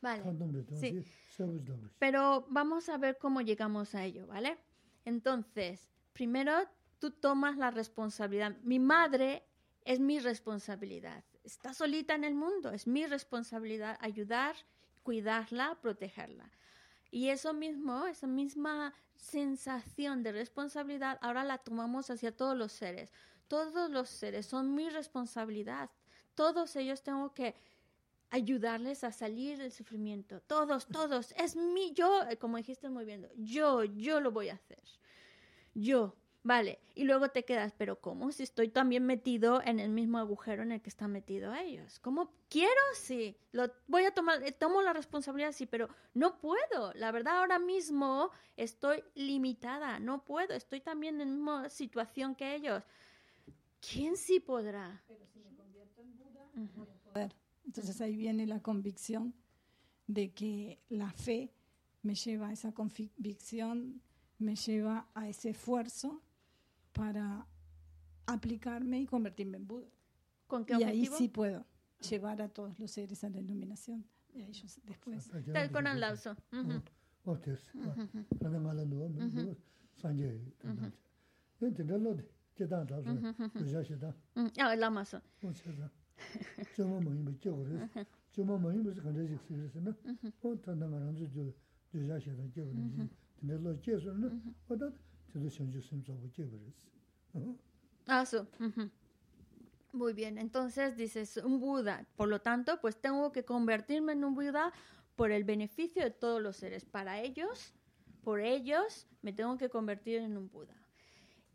[0.00, 0.22] Vale.
[0.76, 1.02] Sí.
[1.98, 4.56] Pero vamos a ver cómo llegamos a ello, ¿vale?
[5.04, 5.88] Entonces,
[6.20, 6.52] primero
[6.98, 8.54] tú tomas la responsabilidad.
[8.62, 9.42] Mi madre
[9.86, 11.24] es mi responsabilidad.
[11.44, 14.54] Está solita en el mundo, es mi responsabilidad ayudar,
[15.02, 16.50] cuidarla, protegerla.
[17.10, 23.14] Y eso mismo, esa misma sensación de responsabilidad, ahora la tomamos hacia todos los seres.
[23.48, 25.88] Todos los seres son mi responsabilidad.
[26.34, 27.54] Todos ellos tengo que
[28.28, 30.42] ayudarles a salir del sufrimiento.
[30.42, 34.82] Todos, todos, es mi, yo, como dijiste muy bien, yo, yo lo voy a hacer.
[35.74, 36.80] Yo, vale.
[36.94, 38.32] Y luego te quedas, pero ¿cómo?
[38.32, 41.98] Si estoy también metido en el mismo agujero en el que están metidos ellos.
[42.00, 42.80] ¿Cómo quiero?
[42.94, 43.36] Sí.
[43.52, 46.92] Lo voy a tomar, eh, tomo la responsabilidad, sí, pero no puedo.
[46.94, 50.54] La verdad, ahora mismo estoy limitada, no puedo.
[50.54, 52.84] Estoy también en la misma situación que ellos.
[53.80, 55.02] ¿Quién sí podrá?
[57.02, 57.34] poder.
[57.64, 59.34] Entonces ahí viene la convicción
[60.06, 61.52] de que la fe
[62.02, 64.02] me lleva a esa convicción,
[64.40, 66.22] me lleva a ese esfuerzo
[66.92, 67.46] para
[68.26, 69.88] aplicarme y convertirme en Buda.
[70.46, 71.64] ¿Con qué Y ahí sí puedo
[72.08, 74.04] llevar a todos los seres a la iluminación.
[74.32, 75.30] Y a ellos después.
[75.52, 76.00] Tal con el
[79.96, 80.40] sanje
[81.78, 82.24] yen lo de
[82.66, 85.90] da ya Ah, el o se na
[86.86, 87.00] o
[87.42, 87.54] jo
[93.42, 94.28] je ore de lo je so na
[94.68, 94.92] o da
[95.32, 97.54] je de xiong ju sim zo wo je ore
[98.06, 98.24] Ah,
[98.58, 98.90] ujú.
[99.92, 104.34] Muy bien, entonces dices un Buda, por lo tanto, pues tengo que convertirme en un
[104.34, 104.72] Buda
[105.14, 106.84] por el beneficio de todos los seres.
[106.84, 107.74] Para ellos,
[108.22, 110.74] por ellos, me tengo que convertir en un Buda.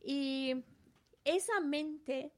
[0.02, 0.64] Y
[1.26, 2.34] esa mente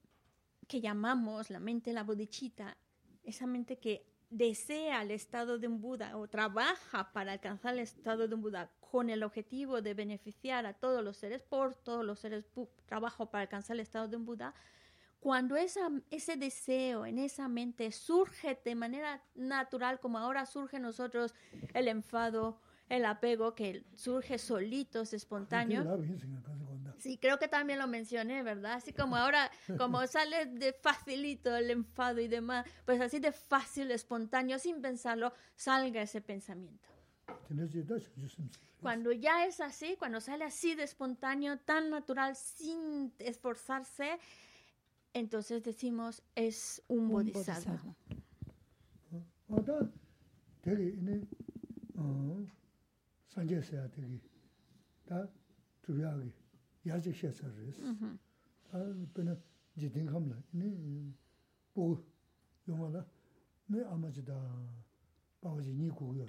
[0.67, 2.77] que llamamos la mente la bodhicitta,
[3.23, 8.27] esa mente que desea el estado de un Buda o trabaja para alcanzar el estado
[8.27, 12.19] de un Buda con el objetivo de beneficiar a todos los seres, por todos los
[12.19, 12.45] seres,
[12.85, 14.53] trabajo para alcanzar el estado de un Buda,
[15.19, 20.83] cuando esa, ese deseo en esa mente surge de manera natural, como ahora surge en
[20.83, 21.33] nosotros
[21.73, 25.99] el enfado, el apego, que surge solitos, espontáneo,
[26.99, 28.73] Sí, creo que también lo mencioné, ¿verdad?
[28.73, 33.91] Así como ahora, como sale de facilito el enfado y demás, pues así de fácil,
[33.91, 36.87] espontáneo, sin pensarlo, salga ese pensamiento.
[38.81, 44.19] Cuando ya es así, cuando sale así de espontáneo, tan natural, sin esforzarse,
[45.13, 47.71] entonces decimos es un Un bodhisattva.
[47.73, 47.95] bodhisattva.
[56.86, 57.82] 어, 다 되게 이네 어 산제세야 되게 다 주야기 야지 셰서스
[58.72, 58.78] 아
[59.14, 59.36] 근데
[59.78, 61.12] 지딩 감라 이네
[61.74, 61.96] 보
[62.68, 63.06] 용하나
[63.66, 64.32] 네 아마지다
[65.40, 66.26] 바오지 니고요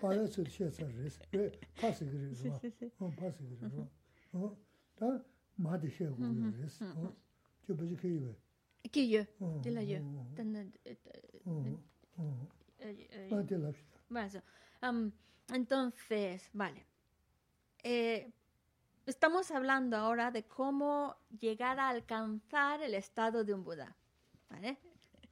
[0.00, 2.60] 바야서 셰서스 왜 파스 그래서
[2.98, 3.88] 어 파스 그래서
[4.32, 5.24] 어다
[5.56, 6.84] 마디 셰고요 그래서
[7.62, 8.34] 어저 뭐지 그게
[8.92, 9.98] Que yo, 어 dile yo.
[10.04, 12.48] 어 Ten- eh, eh, 어
[12.80, 14.40] eh, eh, 어 될 합시다 Bueno, eso.
[14.82, 15.10] Am,
[15.50, 16.84] entonces, vale.
[17.82, 18.30] Eh,
[19.09, 23.95] estamos hablando ahora de cómo llegar a alcanzar el estado de un Buda.
[24.49, 24.77] ¿Vale?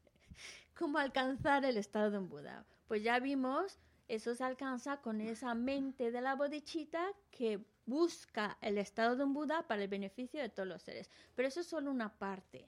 [0.77, 2.65] ¿Cómo alcanzar el estado de un Buda?
[2.87, 8.77] Pues ya vimos, eso se alcanza con esa mente de la bodhicitta que busca el
[8.77, 11.09] estado de un Buda para el beneficio de todos los seres.
[11.35, 12.67] Pero eso es solo una parte.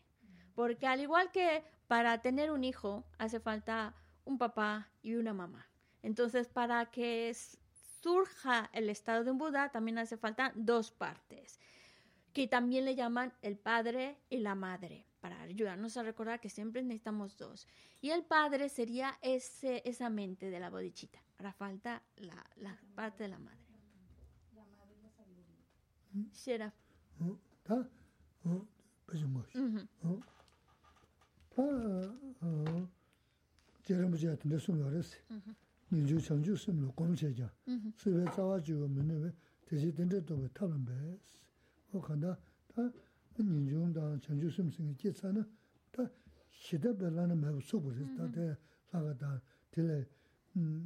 [0.53, 3.95] Porque al igual que para tener un hijo hace falta
[4.25, 5.67] un papá y una mamá.
[6.03, 7.29] Entonces, para que
[8.01, 11.59] surja el estado de un Buda, también hace falta dos partes,
[12.33, 16.81] que también le llaman el padre y la madre, para ayudarnos a recordar que siempre
[16.83, 17.67] necesitamos dos.
[18.01, 21.19] Y el padre sería ese, esa mente de la bodichita.
[21.37, 23.59] Ahora falta la, la parte de la madre.
[24.55, 25.65] La madre y la sabiduría.
[35.27, 35.55] Uh -huh.
[35.91, 37.91] nilju chanchu simlo gom checha, mm-hmm.
[37.95, 39.33] siwe tsawa chigo minewe
[39.65, 41.41] teshi tenze tobe tablan bes.
[41.91, 42.37] O kanda
[42.67, 42.91] ta
[43.37, 45.47] nilju da chanchu sim singe ki tsana
[45.91, 46.09] ta
[46.49, 48.31] shida belana mebu sobo resi, ta mm-hmm.
[48.31, 48.57] te
[48.91, 50.07] laga mm, ta tile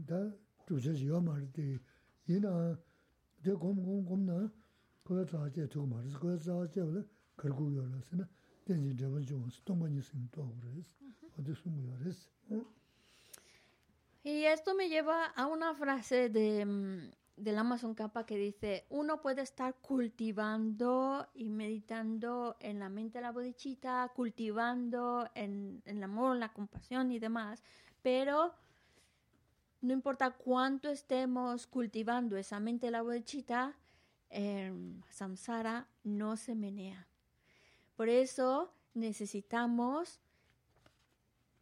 [0.05, 0.35] ta
[0.65, 1.79] chucha chiyo mara te
[2.27, 2.79] ina
[3.41, 4.51] te gom gom gom na
[5.03, 8.27] kuya tsawa che tuku mara resi, kuya tsawa che wala kargu yo la sina
[8.63, 11.39] tenzi dreban chigo tongpa nyi singe togo resi, mm-hmm.
[11.39, 12.29] odi sungu yo resi.
[14.23, 19.21] Y esto me lleva a una frase de, mm, del Amazon Kappa que dice, uno
[19.21, 26.03] puede estar cultivando y meditando en la mente de la bodhicitta, cultivando en, en el
[26.03, 27.63] amor, la compasión y demás,
[28.01, 28.53] pero
[29.81, 33.75] no importa cuánto estemos cultivando esa mente de la bodhicitta,
[34.29, 37.05] em, samsara no se menea.
[37.97, 40.21] Por eso necesitamos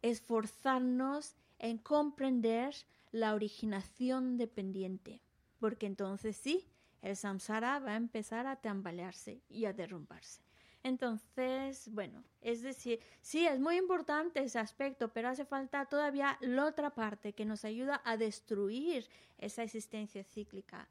[0.02, 2.74] esforzarnos en comprender
[3.12, 5.22] la originación dependiente,
[5.58, 6.68] porque entonces sí,
[7.00, 10.42] el samsara va a empezar a tambalearse y a derrumbarse.
[10.82, 16.66] Entonces, bueno, es decir, sí, es muy importante ese aspecto, pero hace falta todavía la
[16.66, 19.06] otra parte que nos ayuda a destruir
[19.38, 20.88] esa existencia cíclica.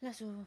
[0.00, 0.46] La su...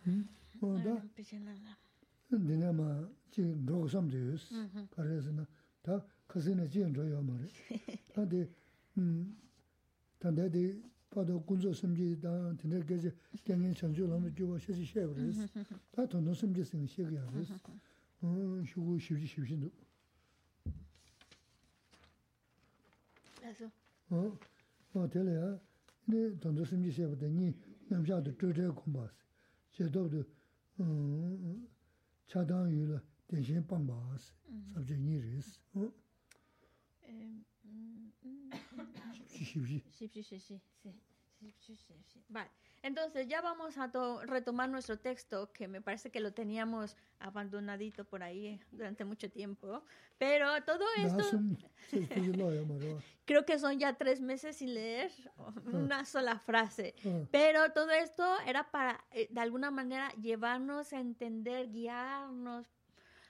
[10.20, 13.12] tanda di pado kunzo samji dan tanda gaji
[13.46, 15.38] gyangan chanchu lama gyuwa shashi shaya waris,
[15.92, 19.72] ta tondo samji singa shaya gaya waris, shugu shibji shibshindu.
[23.44, 23.72] Lazo.
[24.94, 25.60] O, tela ya,
[26.08, 27.54] ini tondo samji shaya wada nyi
[27.90, 29.24] namshaadu chochaya kumbasi,
[29.72, 30.26] chedobdo
[32.28, 34.34] chadang yula denshin pambasi,
[34.74, 35.60] sabja nyi ris.
[42.30, 42.50] Vale,
[42.82, 43.92] entonces ya vamos a
[44.26, 49.30] retomar nuestro texto, que me parece que lo teníamos abandonadito por ahí eh, durante mucho
[49.30, 49.84] tiempo,
[50.18, 51.24] pero todo esto...
[53.26, 55.12] creo que son ya tres meses sin leer
[55.66, 56.96] una sola frase,
[57.32, 62.68] pero todo esto era para, eh, de alguna manera, llevarnos a entender, guiarnos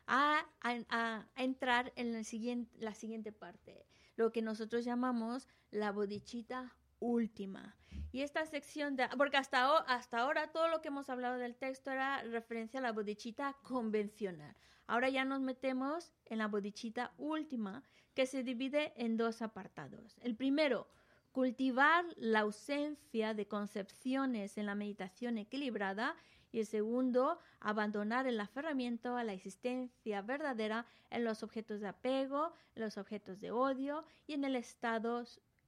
[0.08, 3.86] a, a entrar en siguiente, la siguiente parte
[4.18, 7.78] lo que nosotros llamamos la bodichita última.
[8.11, 11.91] Y esta sección de, porque hasta, hasta ahora todo lo que hemos hablado del texto
[11.91, 14.55] era referencia a la bodichita convencional.
[14.88, 20.18] Ahora ya nos metemos en la bodichita última, que se divide en dos apartados.
[20.22, 20.88] El primero,
[21.32, 26.15] cultivar la ausencia de concepciones en la meditación equilibrada
[26.58, 32.51] y el segundo, abandonar el aferramiento a la existencia verdadera en los objetos de apego,
[32.74, 35.24] en los objetos de odio y en el estado,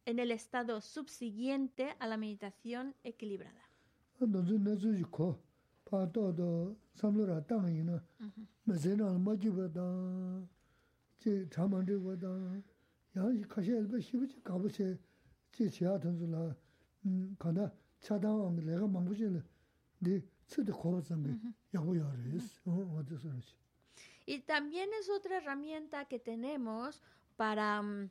[0.06, 3.70] en el estado subsiguiente a la meditación equilibrada.
[24.26, 27.02] Y también es otra herramienta que tenemos
[27.36, 28.10] para mm,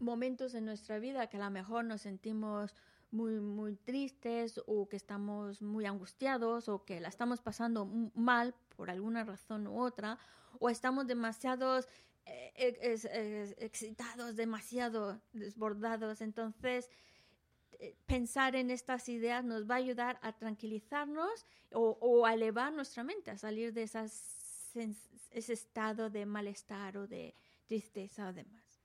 [0.00, 2.74] momentos en nuestra vida que a lo mejor nos sentimos
[3.10, 8.90] muy, muy tristes o que estamos muy angustiados o que la estamos pasando mal por
[8.90, 10.18] alguna razón u otra
[10.58, 11.88] o estamos demasiados
[12.26, 16.20] eh, excitados, demasiado desbordados.
[16.20, 16.90] Entonces,
[17.80, 23.02] eh, pensar en estas ideas nos va a ayudar a tranquilizarnos o, a elevar nuestra
[23.02, 24.72] mente, a salir de esas,
[25.30, 27.34] ese estado de malestar o de
[27.66, 28.80] tristeza o demás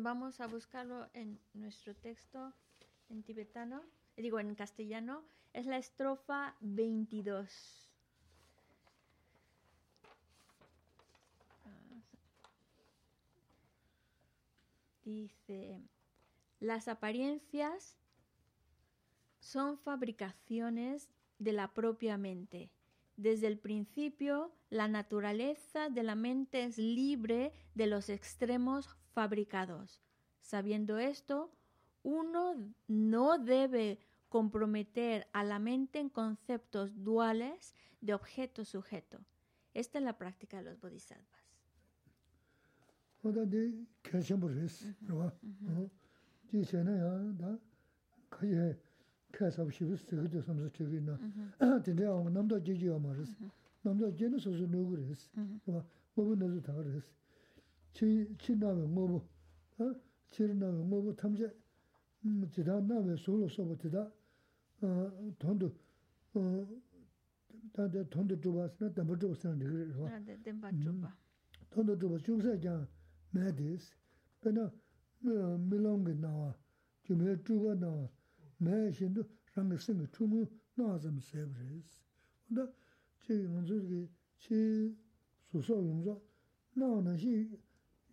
[0.00, 2.52] vamos a buscarlo en nuestro texto
[3.08, 3.82] en tibetano,
[4.16, 7.92] eh, digo en castellano, es la estrofa 22.
[11.64, 11.70] Ah,
[15.04, 15.80] Dice,
[16.60, 17.96] las apariencias
[19.40, 22.70] son fabricaciones de la propia mente.
[23.16, 30.02] Desde el principio, la naturaleza de la mente es libre de los extremos fabricados.
[30.42, 31.50] Sabiendo esto,
[32.02, 32.42] uno
[32.86, 33.98] no debe
[34.28, 39.24] comprometer a la mente en conceptos duales de objeto-sujeto.
[39.72, 41.40] Esta es la práctica de los bodhisattvas.
[57.96, 59.18] chi chi na we mo bo
[59.78, 59.86] ha?
[60.28, 61.48] Chi na we mo bo tham je
[62.24, 64.02] mm, ti da na we so lo so bo ti da
[65.40, 65.68] thon du
[67.72, 68.28] da de thon mm.
[68.28, 70.92] du du ba sa da bo du sa de ge ro da de ba du
[70.92, 71.10] ba
[71.70, 72.74] thon du du ba chu sa ja
[73.32, 73.82] me des
[74.40, 74.70] pe na
[75.68, 76.50] mi long ge na wa
[77.04, 78.06] ji me du ba na wa
[78.58, 79.22] me shin du
[79.54, 80.44] rang ge sing chu mu
[80.76, 81.82] na za mi se bre
[82.56, 82.62] da
[83.22, 84.00] chi ngun zu ge
[84.42, 84.58] chi
[85.48, 86.14] su so yong zo
[86.74, 87.34] na na shi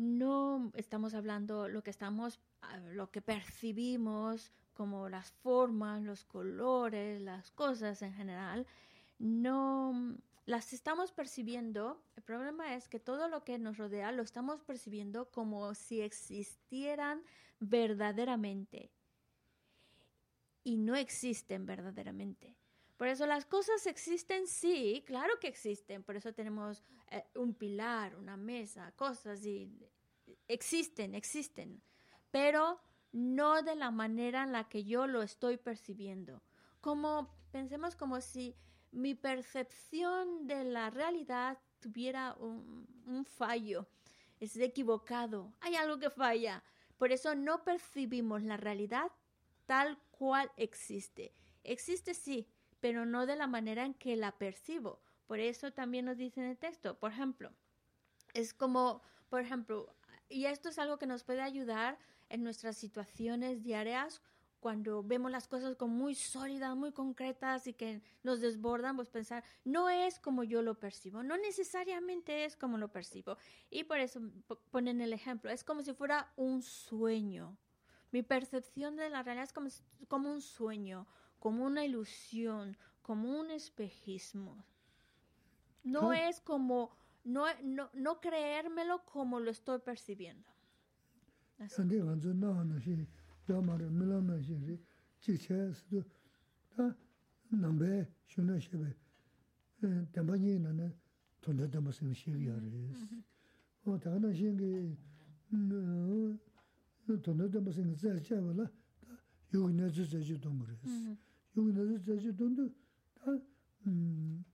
[0.00, 7.20] no estamos hablando lo que estamos, ah, lo que percibimos como las formas, los colores,
[7.20, 8.66] las cosas en general,
[9.18, 10.16] no
[10.46, 12.02] las estamos percibiendo.
[12.16, 17.22] El problema es que todo lo que nos rodea lo estamos percibiendo como si existieran
[17.58, 18.90] verdaderamente
[20.64, 22.56] y no existen verdaderamente.
[23.00, 26.02] Por eso las cosas existen, sí, claro que existen.
[26.02, 29.72] Por eso tenemos eh, un pilar, una mesa, cosas y
[30.46, 31.82] existen, existen.
[32.30, 32.78] Pero
[33.12, 36.42] no de la manera en la que yo lo estoy percibiendo.
[36.82, 38.54] Como pensemos como si
[38.90, 43.88] mi percepción de la realidad tuviera un, un fallo,
[44.40, 46.62] es equivocado, hay algo que falla.
[46.98, 49.10] Por eso no percibimos la realidad
[49.64, 51.32] tal cual existe.
[51.64, 52.46] Existe sí,
[52.80, 55.00] pero no de la manera en que la percibo.
[55.26, 57.52] Por eso también nos dice en el texto, por ejemplo,
[58.34, 59.94] es como, por ejemplo,
[60.28, 61.98] y esto es algo que nos puede ayudar
[62.28, 64.22] en nuestras situaciones diarias
[64.60, 69.42] cuando vemos las cosas como muy sólidas, muy concretas y que nos desbordan, pues pensar,
[69.64, 73.38] no es como yo lo percibo, no necesariamente es como lo percibo.
[73.70, 74.20] Y por eso
[74.70, 77.56] ponen el ejemplo, es como si fuera un sueño.
[78.12, 79.68] Mi percepción de la realidad es como,
[80.08, 81.06] como un sueño,
[81.40, 84.64] como una ilusión, como un espejismo.
[85.82, 86.90] No es como,
[87.24, 90.48] no, no, no creérmelo como lo estoy percibiendo.
[91.58, 91.74] Así.
[111.56, 112.68] 여기 내서 제주 돈도
[113.14, 113.38] 다
[113.86, 114.44] 음.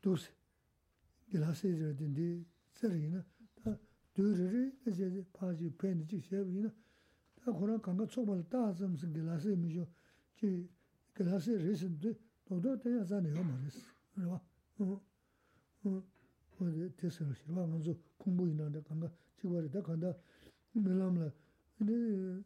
[0.00, 0.30] 도스
[1.30, 3.24] 글라세즈 된디 서리나
[3.62, 3.78] 다
[4.12, 6.68] 드르르 이제 파지 펜이 지세비나
[7.36, 9.86] 다 그런 강가 초벌 다 점슨 글라세 미죠
[10.36, 10.68] 지
[11.14, 12.14] 글라세 레슨데
[12.44, 13.80] 도도 때야 자네요 말스
[14.14, 14.40] 그러와
[14.78, 15.02] 어
[16.58, 19.10] 어디 테스로 싫어 먼저 공부 있는데 강가
[19.40, 20.14] 지버리다 간다
[20.72, 21.30] 밀람라
[21.78, 22.44] 근데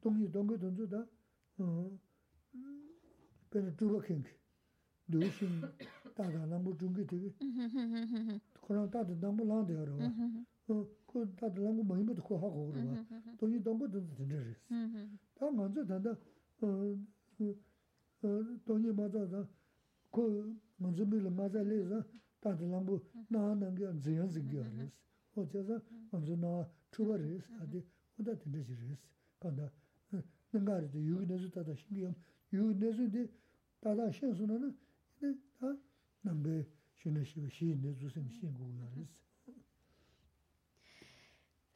[0.00, 1.06] 동이 동거 돈주다
[3.52, 4.34] pēne dhūwa kēngi,
[5.10, 5.86] dhūwa shīngi,
[6.18, 7.30] tātā nāmbu dhūngi tēgi,
[8.66, 10.08] kōrāng tātā nāmbu lāndi yā rāwa,
[10.68, 12.94] kō tātā nāmbu māyīmbu tā kō hā kō rāwa,
[13.40, 14.60] tōngi dōngu dhūngi tīndi rīs.
[15.38, 16.12] Tā ngā tsā tānda,
[18.68, 19.40] tōngi mā tsā tā,
[20.14, 20.22] kō
[20.84, 21.98] ngā tsā mīla mā tsā lē sā,
[22.44, 22.94] tātā nāmbu
[23.34, 24.94] nā nāngi yā dziyān zingi yā rīs,
[25.34, 25.76] o tsā sā
[26.12, 26.54] ngā tsā nā
[26.94, 27.84] chūwa rīs, tā tī,
[28.18, 29.00] o tā tīndi rīs,
[29.42, 29.66] kāndā,
[30.51, 32.15] 능가리도 유기내서 다다 신기함
[32.51, 33.29] 유기내서디
[33.81, 34.77] 다다 신수는
[35.59, 35.75] 다
[36.21, 36.65] 남배
[36.95, 39.07] 신의 시시 주신 신고가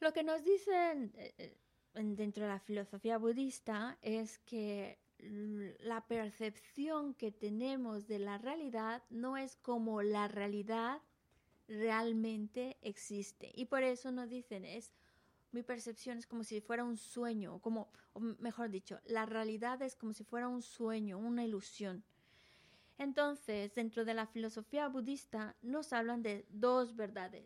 [0.00, 1.56] Lo que nos dicen eh, eh,
[2.14, 4.96] dentro de la filosofía budista es que
[5.80, 11.02] la percepción que tenemos de la realidad no es como la realidad
[11.66, 13.50] realmente existe.
[13.54, 14.92] Y por eso nos dicen, es
[15.53, 19.95] mi percepción es como si fuera un sueño, como, o mejor dicho, la realidad es
[19.95, 22.03] como si fuera un sueño, una ilusión.
[22.97, 27.45] Entonces, dentro de la filosofía budista nos hablan de dos verdades,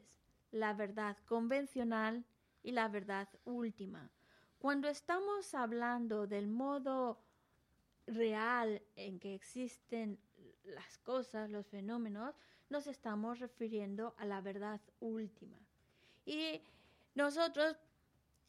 [0.51, 2.25] la verdad convencional
[2.63, 4.11] y la verdad última.
[4.57, 7.21] Cuando estamos hablando del modo
[8.07, 10.19] real en que existen
[10.63, 12.35] las cosas, los fenómenos,
[12.69, 15.59] nos estamos refiriendo a la verdad última.
[16.25, 16.61] Y
[17.15, 17.77] nosotros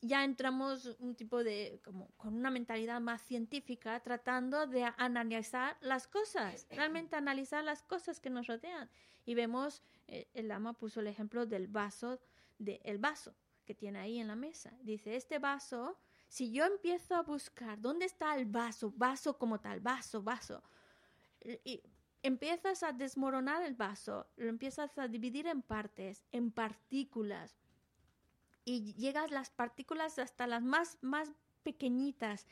[0.00, 6.06] ya entramos un tipo de, como con una mentalidad más científica, tratando de analizar las
[6.06, 8.88] cosas, realmente analizar las cosas que nos rodean.
[9.24, 12.20] Y vemos, eh, el ama puso el ejemplo del vaso,
[12.58, 13.34] del vaso
[13.64, 14.72] que tiene ahí en la mesa.
[14.82, 15.98] Dice, este vaso,
[16.28, 20.62] si yo empiezo a buscar dónde está el vaso, vaso como tal, vaso, vaso,
[21.64, 21.82] y
[22.22, 27.56] empiezas a desmoronar el vaso, lo empiezas a dividir en partes, en partículas,
[28.68, 31.30] y llegas las partículas hasta las más, más
[31.62, 32.46] pequeñitas.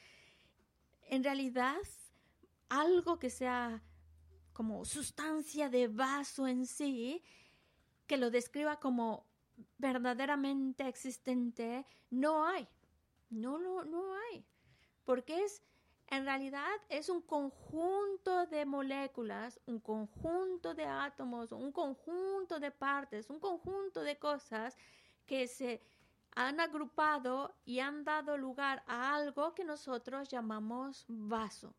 [1.08, 1.76] En realidad,
[2.68, 3.82] algo que sea
[4.52, 7.22] como sustancia de vaso en sí,
[8.06, 9.26] que lo describa como
[9.76, 12.66] verdaderamente existente no hay.
[13.28, 14.44] No, no, no hay.
[15.04, 15.62] Porque es,
[16.08, 23.28] en realidad, es un conjunto de moléculas, un conjunto de átomos, un conjunto de partes,
[23.28, 24.76] un conjunto de cosas
[25.26, 25.82] que se
[26.36, 31.74] han agrupado y han dado lugar a algo que nosotros llamamos vaso.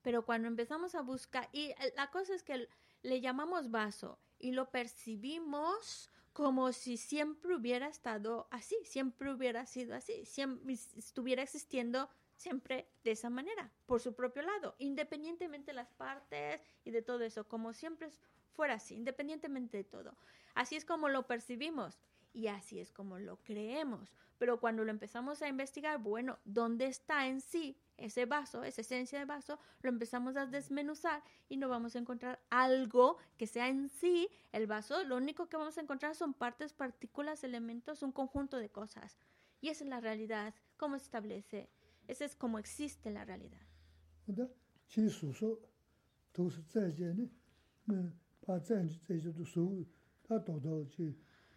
[0.00, 2.68] Pero cuando empezamos a buscar, y la cosa es que
[3.02, 9.96] le llamamos vaso y lo percibimos como si siempre hubiera estado así, siempre hubiera sido
[9.96, 15.90] así, siempre estuviera existiendo siempre de esa manera, por su propio lado, independientemente de las
[15.90, 18.08] partes y de todo eso, como siempre
[18.52, 20.16] fuera así, independientemente de todo.
[20.54, 21.98] Así es como lo percibimos
[22.38, 24.12] y así es como lo creemos.
[24.38, 29.18] Pero cuando lo empezamos a investigar, bueno, ¿dónde está en sí ese vaso, esa esencia
[29.18, 29.58] de vaso?
[29.82, 34.68] Lo empezamos a desmenuzar y no vamos a encontrar algo que sea en sí el
[34.68, 35.02] vaso.
[35.02, 39.18] Lo único que vamos a encontrar son partes, partículas, elementos, un conjunto de cosas.
[39.60, 41.68] Y esa es la realidad, cómo se establece.
[42.06, 43.66] Esa es como existe la realidad.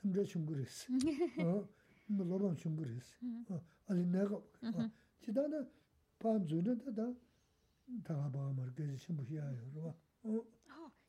[0.00, 0.92] 심제 충분했어
[1.40, 1.68] 어
[2.06, 3.16] 뭐로 충분했어
[3.50, 4.40] 어 아니 내가
[5.20, 5.68] 지다는
[6.18, 7.12] 반 주는 다
[8.04, 9.94] 다가 봐 말게 심부시야요
[10.24, 10.58] 어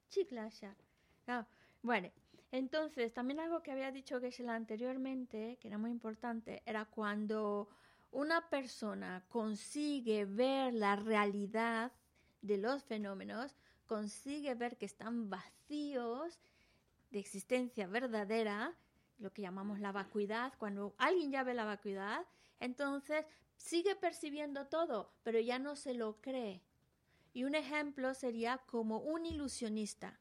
[0.10, 0.50] Sí, claro.
[1.28, 1.46] Ah,
[1.84, 2.10] bueno,
[2.52, 7.70] entonces también algo que había dicho Geshe-la anteriormente, que era muy importante, era cuando
[8.15, 11.93] una persona consigue ver la realidad
[12.43, 16.39] de los fenómenos, consigue ver que están vacíos
[17.11, 18.73] de existencia verdadera,
[19.19, 22.25] lo que llamamos la vacuidad, cuando alguien ya ve la vacuidad,
[22.61, 23.27] entonces
[23.57, 26.63] sigue percibiendo todo, pero ya no se lo cree.
[27.33, 30.21] Y un ejemplo sería como un ilusionista.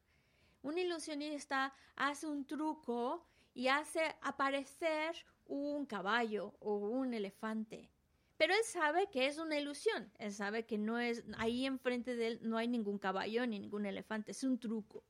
[0.63, 5.15] Un ilusionista hace un truco y hace aparecer
[5.47, 7.89] un caballo o un elefante.
[8.37, 10.11] Pero él sabe que es una ilusión.
[10.17, 13.85] Él sabe que no es ahí enfrente de él no hay ningún caballo ni ningún
[13.85, 14.31] elefante.
[14.31, 15.03] Es un truco.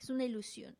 [0.00, 0.76] Es una ilusión.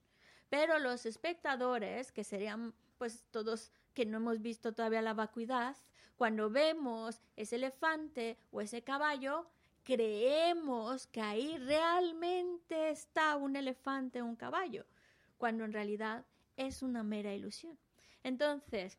[0.48, 5.76] Pero los espectadores, que serían pues todos que no hemos visto todavía la vacuidad,
[6.16, 9.46] cuando vemos ese elefante o ese caballo,
[9.82, 14.86] creemos que ahí realmente está un elefante o un caballo,
[15.38, 17.78] cuando en realidad es una mera ilusión.
[18.22, 18.98] Entonces,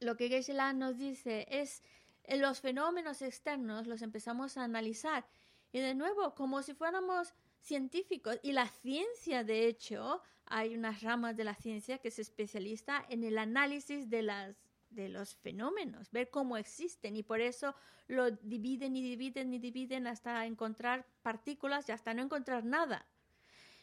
[0.00, 1.82] lo que geshe nos dice es
[2.24, 5.26] eh, los fenómenos externos los empezamos a analizar
[5.72, 11.36] y de nuevo como si fuéramos científicos y la ciencia de hecho hay unas ramas
[11.36, 14.56] de la ciencia que se especializa en el análisis de las
[14.90, 17.74] de los fenómenos, ver cómo existen y por eso
[18.06, 23.04] lo dividen y dividen y dividen hasta encontrar partículas y hasta no encontrar nada.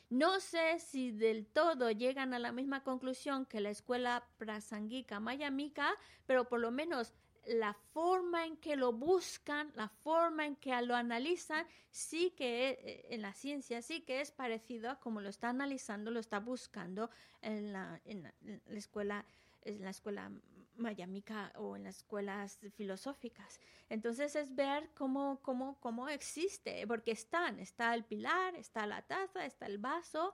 [0.10, 5.94] No sé si del todo llegan a la misma conclusión que la escuela prasanguica mayamika,
[6.28, 7.14] pero por lo menos
[7.46, 13.06] la forma en que lo buscan, la forma en que lo analizan, sí que eh,
[13.10, 17.10] en la ciencia sí que es parecido a como lo está analizando, lo está buscando
[17.42, 19.26] en la, en la, en la escuela
[19.66, 20.32] en la escuela
[20.78, 23.60] mayamica o en las escuelas filosóficas.
[23.90, 29.46] Entonces es ver cómo, cómo, cómo existe, porque están, está el pilar, está la taza,
[29.46, 30.34] está el vaso,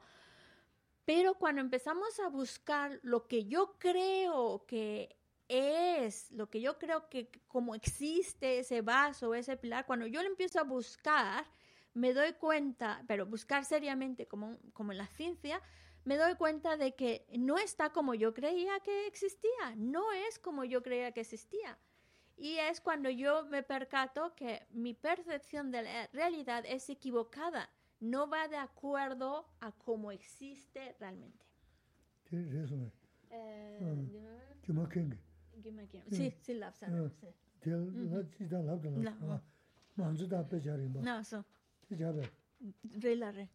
[1.05, 5.17] pero cuando empezamos a buscar lo que yo creo que
[5.47, 10.29] es, lo que yo creo que como existe ese vaso, ese pilar, cuando yo lo
[10.29, 11.45] empiezo a buscar,
[11.93, 15.61] me doy cuenta, pero buscar seriamente como, como en la ciencia,
[16.09, 20.63] me doy cuenta de que no está como yo creía que existía, no es como
[20.63, 21.77] yo creía que existía.
[22.35, 27.69] Y es cuando yo me percato que mi percepción de la realidad es equivocada,
[27.99, 31.45] no va de acuerdo a cómo existe realmente.
[36.09, 36.71] Sí, sí, la
[41.03, 41.45] No, eso.
[42.97, 43.47] Re la re.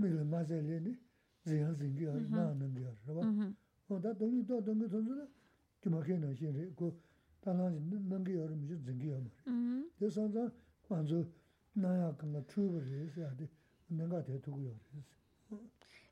[0.00, 0.92] Mīla māsā lé nī,
[1.48, 3.48] ziyāng zīngi yā, nā nāngi yā, rā bā.
[3.88, 5.26] O tā tōngi tō tōngi tōngi rā,
[5.82, 6.90] kī mā kē nā xīn rē, kō
[7.44, 9.54] tā nā nāngi yā rā mī shī zīngi yā mā rē.
[9.98, 10.52] Tē sāng sāng
[10.90, 11.22] mā dzō
[11.84, 13.48] nā yā kāngā chū bā rē sā yā dē,
[13.98, 15.02] nāngā tē tūgu yā rē
[15.50, 15.60] sā.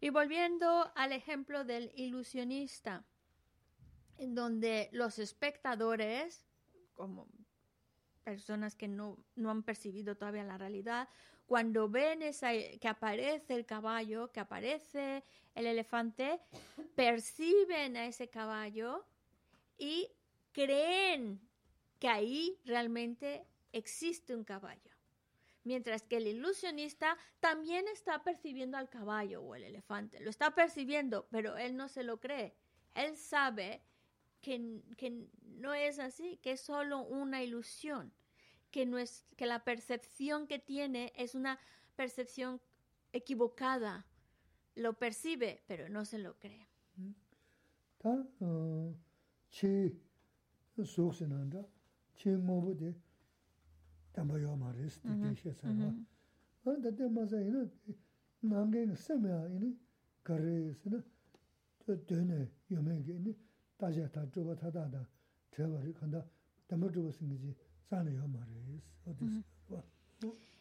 [0.02, 3.04] Y volviendo al ejemplo del ilusionista,
[4.16, 6.46] en donde los espectadores,
[6.94, 7.28] como
[8.20, 11.08] personas que no, no han percibido todavía la realidad,
[11.46, 15.24] cuando ven esa, que aparece el caballo, que aparece
[15.56, 16.40] el elefante,
[16.94, 19.04] perciben a ese caballo
[19.76, 20.08] y
[20.52, 21.40] creen
[21.98, 24.92] que ahí realmente existe un caballo.
[25.64, 30.20] Mientras que el ilusionista también está percibiendo al caballo o el elefante.
[30.20, 32.54] Lo está percibiendo, pero él no se lo cree.
[32.94, 33.82] Él sabe
[34.40, 38.12] que, no es así, que es solo una ilusión,
[38.70, 41.58] que, no es, que la percepción que tiene es una
[41.96, 42.60] percepción
[43.12, 44.06] equivocada.
[44.74, 46.68] Lo percibe, pero no se lo cree.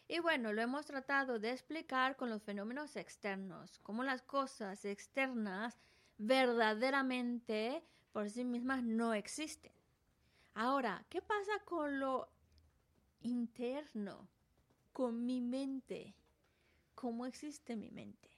[0.08, 5.78] Y bueno, lo hemos tratado de explicar con los fenómenos externos, cómo las cosas externas
[6.18, 9.72] verdaderamente por sí mismas no existen.
[10.54, 12.28] Ahora, ¿qué pasa con lo
[13.20, 14.28] interno,
[14.92, 16.14] con mi mente?
[16.96, 18.28] ¿Cómo existe mi mente?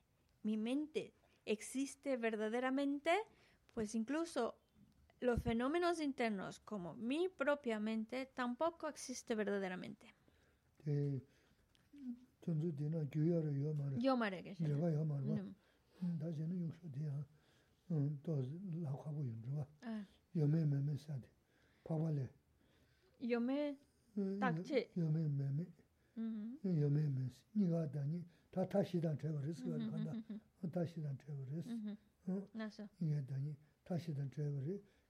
[0.42, 1.14] ¿Mi mente
[1.46, 3.12] existe verdaderamente?
[3.72, 4.56] Pues incluso
[5.22, 10.14] los fenómenos internos como mi propia mente tampoco existe verdaderamente.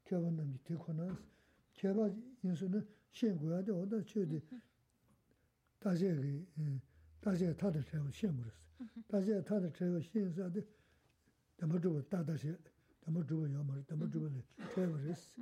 [0.04, 1.22] kyaba nami teko nansi.
[1.74, 2.12] Kyaba
[2.42, 4.42] yinsu na shen guya de oda che de
[5.80, 6.80] dajaya ki,
[7.20, 8.66] dajaya tada chaywa shen murasi.
[9.08, 10.66] Dajaya tada chaywa shen sa de
[11.56, 12.56] dama dhruva tada she,
[13.04, 15.32] dama dhruva yamari, dama dhruva le chaywa resi.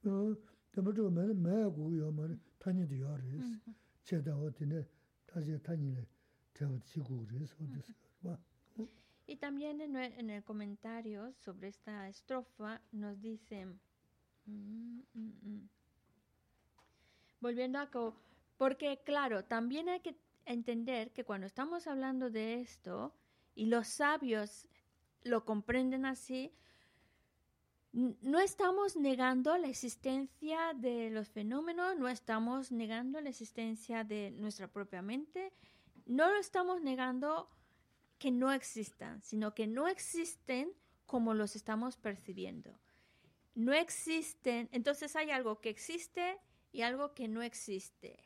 [0.00, 3.60] Dama dhruva mani maya gugu yamari tanyi di yarisi.
[4.02, 4.88] Che da oda ne
[5.26, 6.06] dajaya tanyi le
[6.52, 7.56] chaywa chi gugu resi.
[9.32, 13.80] Y también en, el- en el comentario sobre esta estrofa nos dicen,
[14.44, 15.68] mm, mm, mm.
[17.40, 18.14] volviendo a co-
[18.58, 20.14] porque claro, también hay que
[20.44, 23.14] entender que cuando estamos hablando de esto
[23.54, 24.68] y los sabios
[25.22, 26.52] lo comprenden así,
[27.92, 34.68] no estamos negando la existencia de los fenómenos, no estamos negando la existencia de nuestra
[34.68, 35.54] propia mente,
[36.04, 37.48] no lo estamos negando
[38.22, 40.72] que no existan, sino que no existen
[41.06, 42.78] como los estamos percibiendo.
[43.56, 46.38] No existen, entonces hay algo que existe
[46.70, 48.16] y algo que no existe.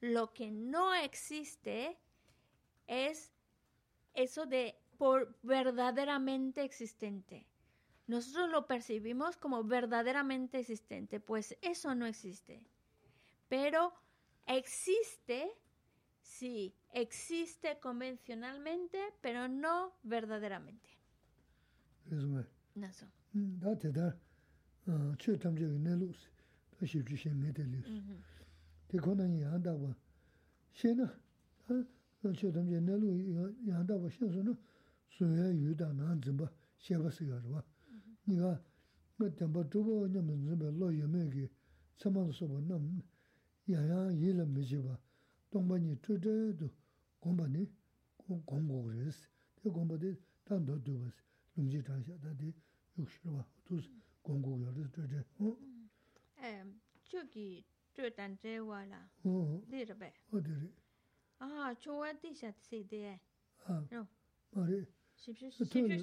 [0.00, 1.98] Lo que no existe
[2.86, 3.34] es
[4.14, 7.46] eso de por verdaderamente existente.
[8.06, 12.62] Nosotros lo percibimos como verdaderamente existente, pues eso no existe.
[13.50, 13.92] Pero
[14.46, 15.52] existe,
[16.22, 20.88] sí, existe convencionalmente, pero no verdaderamente.
[22.06, 22.46] es Resume.
[22.74, 23.06] Naso.
[23.32, 24.16] Hmm, da te da
[24.86, 26.28] ah, che tam je ne lu si.
[26.78, 27.78] Da shi ji shen me de li.
[27.78, 28.22] Mhm.
[28.88, 29.94] Te ko na yan da wa.
[30.72, 31.04] She na.
[31.68, 31.84] Ah,
[32.22, 33.16] ha che tam je ne lu
[33.64, 34.56] yan da wa she su na.
[35.08, 37.62] Su ya yu da na zin ba she ba si ga wa.
[37.88, 38.16] Mhm.
[38.24, 38.62] Ni ga
[39.16, 41.50] ma tem ba tu bo nyam zin ba lo yu me gi.
[41.96, 43.02] Sa ma su ba nam.
[43.64, 44.98] Ya ya yi la me ji ba.
[45.50, 46.70] Dong ba ni tu de du.
[47.22, 47.62] gomba ni
[48.46, 51.14] gomgo gres te gomba de tan do do bas
[51.56, 52.52] lumji tan sha da de
[52.96, 53.84] yukshirwa tus
[54.24, 55.24] gomgo yoris de de
[56.42, 59.00] em chogi to tan je wala
[59.70, 60.70] de re be o de re
[61.40, 63.00] ah chowa ti sha se de
[63.68, 64.06] ah no
[64.52, 64.86] mari
[65.16, 65.52] ship ship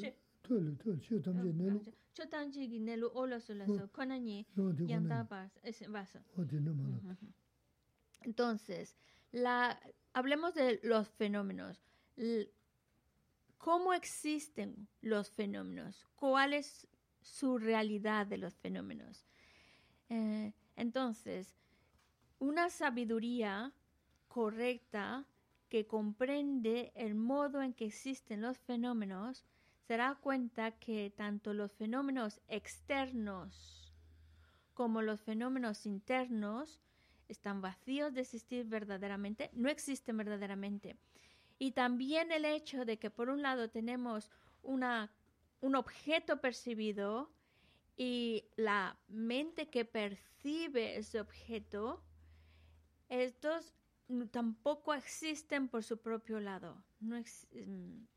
[0.01, 1.79] ship tolu tolu shio tamze nelo
[2.13, 4.45] cho tamze gi nelo ola so la so kona ni
[4.87, 7.17] yanda bas es bas o de no mala
[8.21, 8.95] entonces
[9.31, 9.77] la
[10.13, 11.81] hablemos de los fenómenos.
[13.57, 16.07] ¿Cómo existen los fenómenos?
[16.15, 16.87] ¿Cuál es
[17.21, 19.25] su realidad de los fenómenos?
[20.09, 21.55] Eh, entonces,
[22.39, 23.73] una sabiduría
[24.27, 25.25] correcta
[25.69, 29.45] que comprende el modo en que existen los fenómenos
[29.89, 33.93] se dará cuenta que tanto los fenómenos externos
[34.73, 36.79] como los fenómenos internos
[37.29, 40.97] están vacíos de existir verdaderamente, no existen verdaderamente.
[41.57, 44.29] Y también el hecho de que por un lado tenemos
[44.63, 45.11] una,
[45.61, 47.29] un objeto percibido
[47.97, 52.01] y la mente que percibe ese objeto
[53.09, 53.73] estos
[54.31, 56.83] tampoco existen por su propio lado.
[56.99, 58.07] No mm,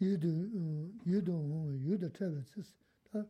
[0.00, 0.26] 유도
[1.06, 1.30] 유도
[1.80, 2.74] 유도 트래버스
[3.10, 3.26] 다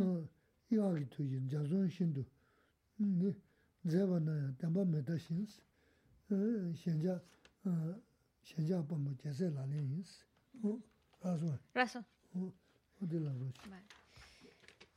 [0.00, 0.28] 어,
[0.70, 2.24] 이야기 투인 자존 신도
[2.98, 3.32] 네
[3.88, 5.60] 제바나 담바 메다신스
[6.30, 6.34] 어
[6.74, 7.20] 현자
[7.64, 8.00] 어
[8.42, 10.24] 현자 범 제세 라린스
[10.64, 10.80] 어
[11.22, 12.04] 라소 Razón.
[12.34, 12.52] 어
[13.02, 13.84] 어디라고 Vale.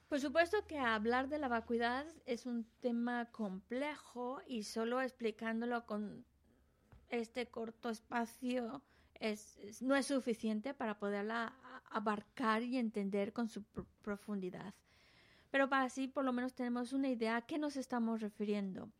[0.09, 6.25] Por supuesto que hablar de la vacuidad es un tema complejo y solo explicándolo con
[7.14, 8.82] este corto espacio
[9.14, 11.54] es, es- no es suficiente para poderla
[11.90, 14.74] abarcar y entender con su pro- profundidad.
[15.50, 18.90] Pero para así por lo menos tenemos una idea a qué nos estamos refiriendo.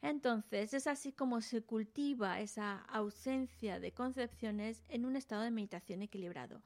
[0.00, 6.02] Entonces, es así como se cultiva esa ausencia de concepciones en un estado de meditación
[6.02, 6.62] equilibrado.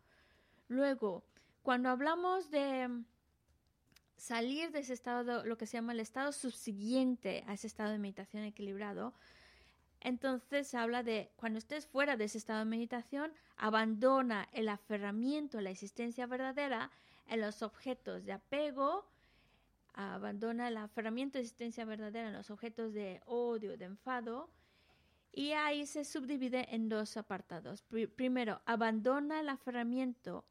[0.69, 1.25] Luego,
[1.63, 3.05] cuando hablamos de
[4.17, 7.99] salir de ese estado, lo que se llama el estado subsiguiente a ese estado de
[7.99, 9.15] meditación equilibrado,
[10.03, 15.63] entonces habla de cuando estés fuera de ese estado de meditación, abandona el aferramiento a
[15.63, 16.91] la existencia verdadera
[17.27, 19.07] en los objetos de apego,
[19.95, 24.51] abandona el aferramiento a la existencia verdadera en los objetos de odio, de enfado,
[25.33, 27.83] y ahí se subdivide en dos apartados.
[27.83, 30.45] Pri- primero, abandona el aferramiento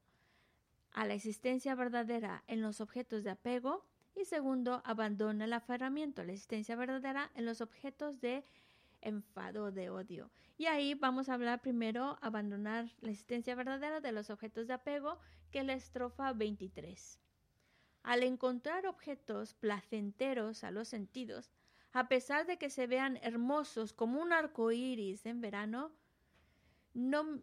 [0.94, 6.26] a la existencia verdadera en los objetos de apego y segundo, abandona el aferramiento a
[6.26, 8.44] la existencia verdadera en los objetos de
[9.02, 10.32] enfado, de odio.
[10.58, 15.20] Y ahí vamos a hablar primero, abandonar la existencia verdadera de los objetos de apego,
[15.52, 17.20] que es la estrofa 23.
[18.04, 21.52] Al encontrar objetos placenteros a los sentidos,
[21.94, 25.92] a pesar de que se vean hermosos como un arco iris en verano,
[26.94, 27.42] no,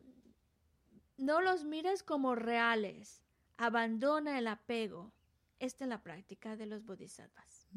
[1.17, 3.23] no los mires como reales.
[3.57, 5.13] Abandona el apego.
[5.59, 7.69] Esta es la práctica de los bodhisattvas.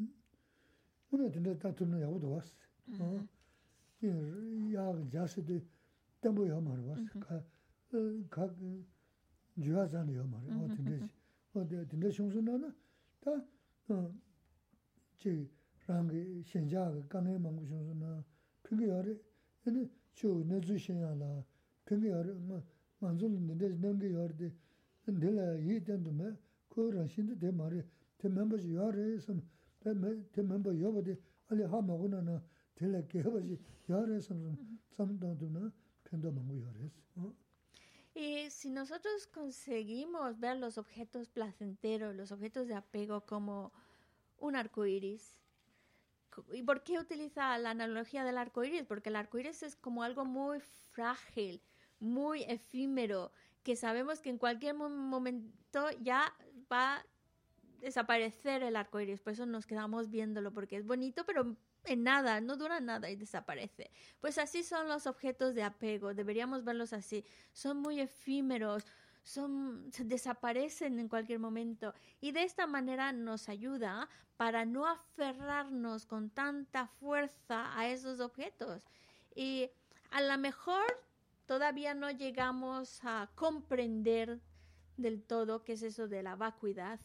[2.96, 3.28] 오늘
[4.01, 5.61] 근데 다 듣는 야구도 왔어 어 야, 자세도
[6.21, 7.19] 때문에 말이 왔어
[8.29, 8.55] 가각
[9.61, 10.99] 주하자는 요 말이 어 근데
[11.53, 12.73] 어디 근데 송선나나
[13.21, 14.11] 다어
[15.17, 15.47] 제
[15.87, 18.23] 랑게 현자가 간에 망고 송선나
[18.61, 19.17] 그게 열에
[19.63, 21.43] 근데 저 내주셔야라
[21.83, 22.61] 그게 열에 뭐
[22.99, 24.51] 만족인데 넘게 열데
[25.05, 26.11] 내가 이때도
[26.69, 27.81] 그런 신도 대 말이
[28.17, 29.33] 대 멤버지 열에서
[29.79, 31.17] 대 멤버 여버데
[31.47, 32.43] 알리 하마고나
[32.79, 33.57] 나 될게 해버지
[33.89, 34.35] 열에서
[34.95, 35.71] 삼도도나
[36.03, 37.33] 편도 망고 열에서 어
[38.15, 43.71] Y si nosotros conseguimos ver los objetos placenteros, los objetos de apego como
[44.39, 45.39] un arco iris,
[46.51, 48.83] ¿y por qué utiliza la analogía del arco iris?
[48.85, 51.61] Porque el arco iris es como algo muy frágil,
[51.99, 53.31] muy efímero,
[53.63, 56.33] que sabemos que en cualquier mo- momento ya
[56.71, 57.05] va a
[57.81, 59.21] desaparecer el arco iris.
[59.21, 63.16] Por eso nos quedamos viéndolo, porque es bonito, pero en nada, no dura nada y
[63.16, 63.90] desaparece.
[64.20, 67.24] Pues así son los objetos de apego, deberíamos verlos así.
[67.52, 68.86] Son muy efímeros,
[69.22, 71.94] son, se desaparecen en cualquier momento.
[72.20, 78.84] Y de esta manera nos ayuda para no aferrarnos con tanta fuerza a esos objetos.
[79.34, 79.70] Y
[80.10, 80.84] a lo mejor
[81.46, 84.40] todavía no llegamos a comprender
[84.96, 87.00] del todo qué es eso de la vacuidad,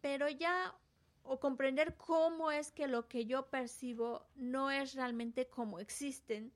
[0.00, 0.74] pero ya
[1.28, 6.52] o comprender cómo es que lo que yo percibo no es realmente como existen,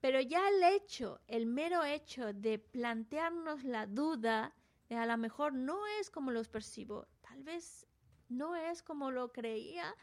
[0.00, 4.54] pero ya el hecho, el mero hecho de plantearnos la duda
[4.88, 7.86] de a lo mejor no es como los percibo, tal vez
[8.28, 9.94] no es como lo creía,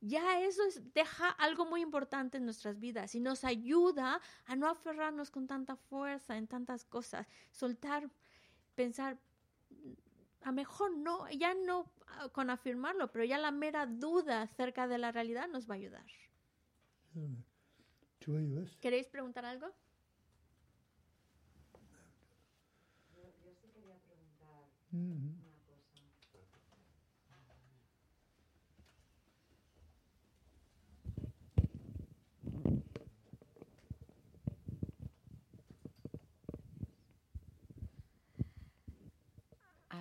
[0.00, 4.68] ya eso es- deja algo muy importante en nuestras vidas y nos ayuda a no
[4.68, 8.10] aferrarnos con tanta fuerza en tantas cosas, soltar,
[8.74, 9.18] pensar,
[10.42, 14.98] a mejor no, ya no ah, con afirmarlo, pero ya la mera duda acerca de
[14.98, 16.06] la realidad nos va a ayudar.
[17.14, 17.36] Mm.
[18.80, 19.68] ¿Queréis preguntar algo?
[23.14, 25.35] Yo, sí quería preguntar.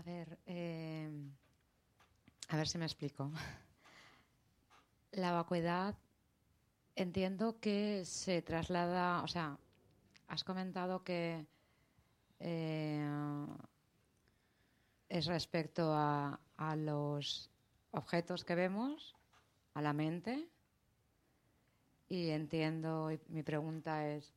[0.08, 0.38] Algo?
[0.48, 1.36] 음
[2.50, 3.32] A ver si me explico.
[5.12, 5.96] La vacuidad
[6.96, 9.58] entiendo que se traslada, o sea,
[10.28, 11.46] has comentado que
[12.40, 13.48] eh,
[15.10, 17.50] es respecto a, a los
[17.92, 19.16] objetos que vemos,
[19.74, 20.48] a la mente,
[22.08, 24.34] y entiendo, y mi pregunta es,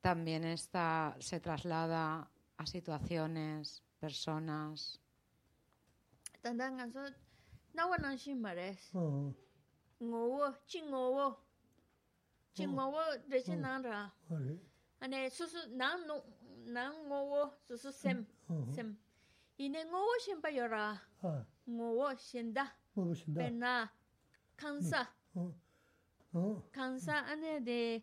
[0.00, 2.28] también está, se traslada
[2.58, 4.98] a situaciones, personas.
[6.42, 6.98] Tanda nga so,
[7.70, 8.90] nawa nang shi mares.
[8.90, 9.30] Hmm.
[10.02, 11.26] Ngowo, chi ngowo.
[12.50, 12.74] Chi hmm.
[12.74, 13.62] ngowo rechi hmm.
[13.62, 14.10] nang ra.
[14.98, 16.18] Ane susu nang no,
[16.66, 18.26] nang ngowo susu sem,
[18.74, 18.90] sem.
[19.62, 20.98] Ine ngowo shenpa yora.
[21.70, 22.66] Ngowo shenda.
[22.96, 23.38] Ngowo shenda.
[23.38, 23.74] Pena,
[24.58, 25.06] kansa.
[26.74, 28.02] Kansa ane de,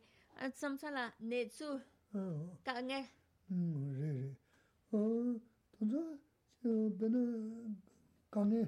[0.56, 1.82] samsala netsu.
[2.64, 3.02] Ka nge.
[4.00, 4.40] Re re.
[5.81, 5.99] 래, 그래.
[5.99, 6.19] 어, 동서,
[6.63, 7.77] 저, 배는
[8.31, 8.67] 강에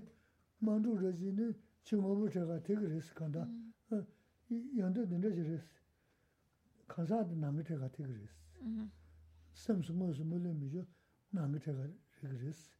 [0.58, 1.54] 만두 러지는
[1.84, 3.48] 증업을 제가 되게 그랬을 간다.
[3.90, 4.04] 어,
[4.50, 5.64] 이 연도 내려 그랬어.
[6.88, 8.34] 간사도 남의 제가 되게 그랬어.
[9.54, 10.84] 샘스 무슨 물론 미죠.
[11.30, 11.86] 남의 제가
[12.20, 12.70] 그랬어.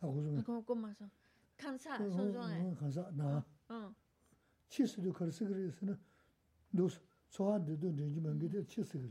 [0.00, 1.08] 하고 좀 Ko ko maso.
[1.58, 2.66] Kansa 어, so so 어, nge.
[2.66, 3.94] 어, 간사 나 어.
[4.68, 5.98] 치스도 그래서 그랬으나
[6.70, 6.88] 너
[7.28, 9.10] 소화도 내주면 그때 치스 그래.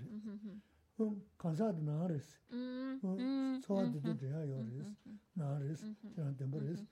[0.97, 2.37] 어, 간사도 나랬어.
[2.51, 2.99] 음.
[3.03, 3.61] 어, 음.
[3.61, 4.95] 소화도 돼야 요랬어.
[5.33, 5.87] 나랬어.
[6.15, 6.83] 저한테 뭐랬어.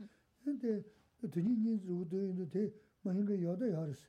[0.43, 0.81] 근데
[1.29, 2.71] 드니니 주도 있는데
[3.01, 4.07] 많은 여다 야랬어.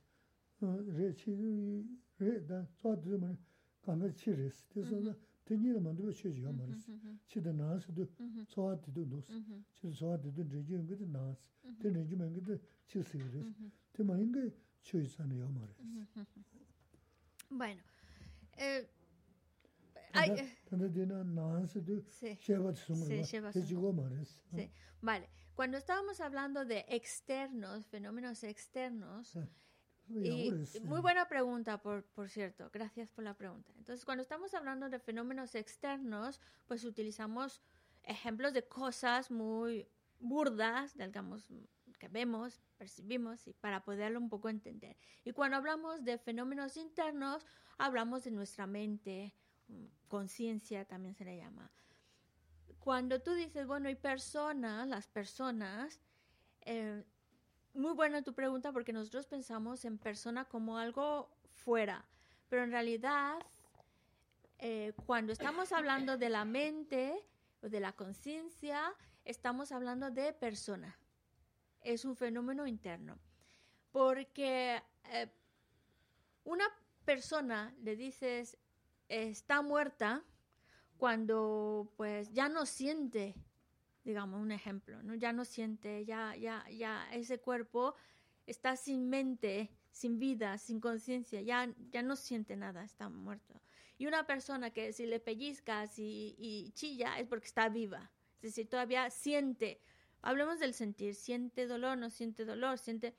[0.61, 1.85] 어, 레치
[2.17, 3.35] 레다 소화도 뭐
[3.81, 4.65] 감을 치랬어.
[4.73, 5.15] 그래서
[5.45, 6.93] 드니를 만들어 쳐줘 말했어.
[7.27, 8.05] 치다 나서도
[8.47, 9.33] 소화도 넣었어.
[9.73, 11.41] 치다 소화도 되지 그때 나왔어.
[11.79, 13.51] 되지면 그때 치스 그랬어.
[13.91, 14.53] 그 많은 게
[14.83, 15.83] 쳐있잖아요 말했어.
[17.49, 17.81] Bueno.
[18.57, 18.85] Eh,
[20.14, 20.56] Eh.
[22.10, 22.36] Sí.
[25.00, 29.36] Vale, cuando estábamos hablando de externos, fenómenos externos,
[30.08, 33.72] y muy buena pregunta, por, por cierto, gracias por la pregunta.
[33.76, 37.62] Entonces, cuando estamos hablando de fenómenos externos, pues utilizamos
[38.02, 39.88] ejemplos de cosas muy
[40.18, 41.48] burdas, digamos,
[41.98, 44.96] que vemos, percibimos, y para poderlo un poco entender.
[45.24, 47.46] Y cuando hablamos de fenómenos internos,
[47.78, 49.34] hablamos de nuestra mente,
[50.08, 51.70] conciencia también se le llama
[52.84, 56.02] cuando tú dices, bueno, hay personas, las personas,
[56.60, 57.02] eh,
[57.72, 62.04] muy buena tu pregunta porque nosotros pensamos en persona como algo fuera,
[62.50, 63.38] pero en realidad,
[64.58, 67.24] eh, cuando estamos hablando de la mente
[67.62, 70.94] o de la conciencia, estamos hablando de persona.
[71.80, 73.18] Es un fenómeno interno.
[73.92, 75.32] Porque eh,
[76.44, 76.66] una
[77.06, 78.58] persona le dices,
[79.08, 80.24] está muerta,
[80.96, 83.34] cuando pues ya no siente,
[84.04, 85.14] digamos un ejemplo, ¿no?
[85.14, 87.94] Ya no siente, ya, ya, ya ese cuerpo
[88.46, 93.60] está sin mente, sin vida, sin conciencia, ya, ya no siente nada, está muerto.
[93.96, 98.42] Y una persona que si le pellizcas y, y chilla es porque está viva, es
[98.42, 99.80] decir, todavía siente,
[100.20, 103.14] hablemos del sentir, siente dolor, no siente dolor, siente,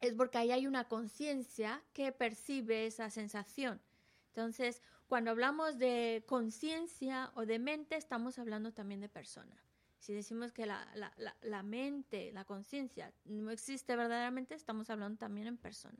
[0.00, 3.80] es porque ahí hay una conciencia que percibe esa sensación.
[4.28, 9.56] Entonces, cuando hablamos de conciencia o de mente, estamos hablando también de persona.
[9.98, 15.48] Si decimos que la, la, la, mente, la conciencia, no existe verdaderamente, estamos hablando también
[15.48, 15.98] en persona.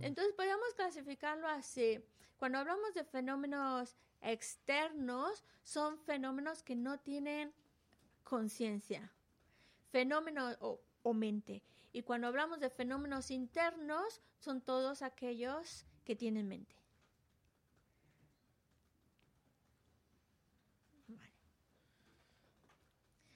[0.00, 2.00] Entonces podríamos clasificarlo así.
[2.36, 7.52] Cuando hablamos de fenómenos externos, son fenómenos que no tienen
[8.24, 9.12] conciencia.
[9.90, 11.62] Fenómenos o o mente.
[11.92, 16.82] Y cuando hablamos de fenómenos internos, son todos aquellos que tienen mente.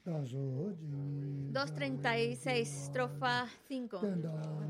[0.06, 0.72] 다소
[1.51, 4.01] 236, estrofa 5.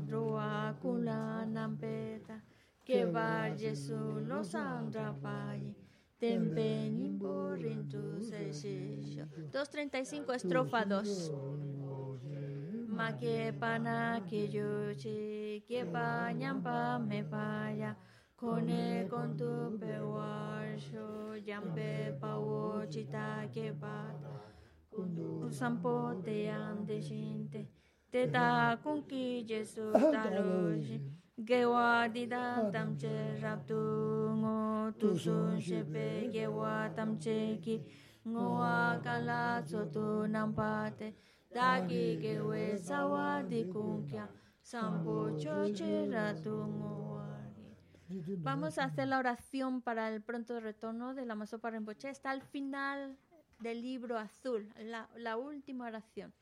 [0.09, 2.41] Roa kula nampeta,
[2.83, 5.75] que va Jesús los andrapaye,
[6.17, 9.27] tempe nimbo rintu se shisho.
[9.51, 11.31] 235, estrofa 2.
[12.97, 17.95] Ma que pana que yo che, que pa nyampa me paya,
[18.35, 24.11] cone con tu pewarsho, yampe pa wo chita que pa.
[25.51, 27.67] Sampo te ande shinte,
[28.11, 30.99] te da kunki Jesu taloshi,
[31.45, 33.77] gewa dida tamche raptu
[34.41, 37.79] ngo tu sun shepe gewa tamche ki.
[38.27, 41.13] Ngo akala sotu nampate,
[48.39, 52.09] Vamos a hacer la oración para el pronto retorno de la Masopa Rinpoche.
[52.09, 53.17] Está al final
[53.59, 56.33] del libro azul, la, última oración.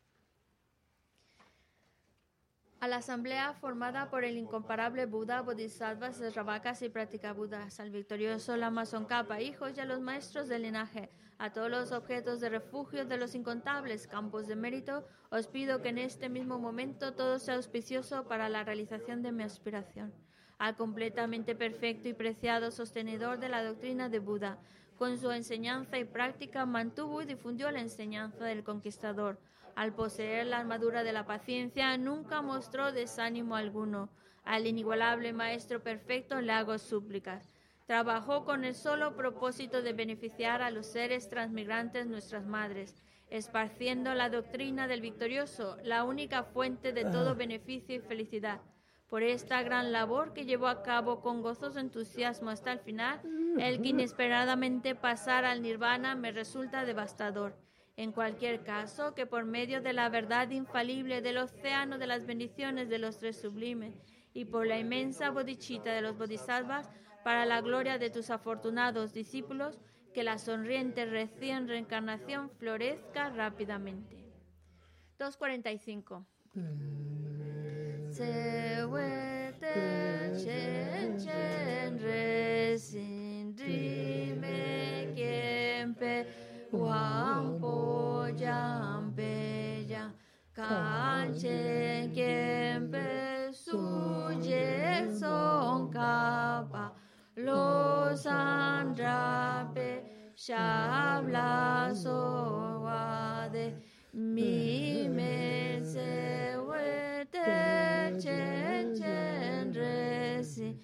[2.80, 6.91] A la asamblea formada por el incomparable Buda, Bodhisattvas, Ravakas y
[7.36, 11.91] Budas, al victorioso Lama Tsongkhapa, hijos y a los maestros del linaje, a todos los
[11.91, 16.60] objetos de refugio de los incontables campos de mérito, os pido que en este mismo
[16.60, 20.14] momento todo sea auspicioso para la realización de mi aspiración.
[20.57, 24.57] Al completamente perfecto y preciado sostenedor de la doctrina de Buda,
[24.98, 29.38] con su enseñanza y práctica mantuvo y difundió la enseñanza del conquistador
[29.76, 34.10] al poseer la armadura de la paciencia, nunca mostró desánimo alguno.
[34.45, 37.55] Al inigualable Maestro Perfecto le hago súplicas.
[37.86, 44.30] Trabajó con el solo propósito de beneficiar a los seres transmigrantes nuestras madres, esparciendo la
[44.30, 48.62] doctrina del victorioso, la única fuente de todo beneficio y felicidad.
[49.07, 53.22] Por esta gran labor que llevó a cabo con gozoso entusiasmo hasta el final,
[53.60, 57.56] el que inesperadamente pasara al nirvana me resulta devastador.
[57.98, 62.90] En cualquier caso, que por medio de la verdad infalible del océano de las bendiciones
[62.90, 63.95] de los tres sublimes
[64.34, 66.90] y por la inmensa bodichita de los bodhisattvas,
[67.26, 69.80] para la gloria de tus afortunados discípulos,
[70.14, 74.24] que la sonriente recién reencarnación florezca rápidamente.
[75.18, 76.24] 245.
[86.72, 90.14] Wang po jang pe jang
[97.38, 100.03] los andrape
[100.36, 103.74] shabla soade
[104.14, 110.78] mi me se wete chen chen resi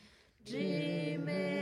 [0.46, 1.61] dreaming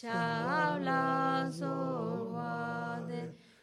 [0.00, 2.96] Chao la solwa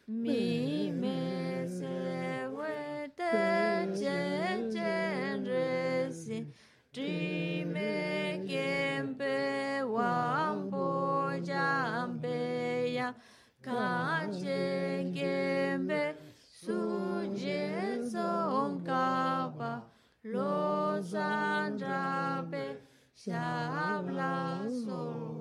[0.05, 3.31] mi me se huete
[3.97, 6.53] chen chen resin
[6.93, 10.85] tri me kempe wampo
[11.41, 13.15] jampe ya
[13.65, 16.13] kanchen kempe
[16.61, 17.65] suje
[18.11, 19.81] som kapa
[20.23, 22.77] lo sandrape
[23.15, 25.36] Shabla solwa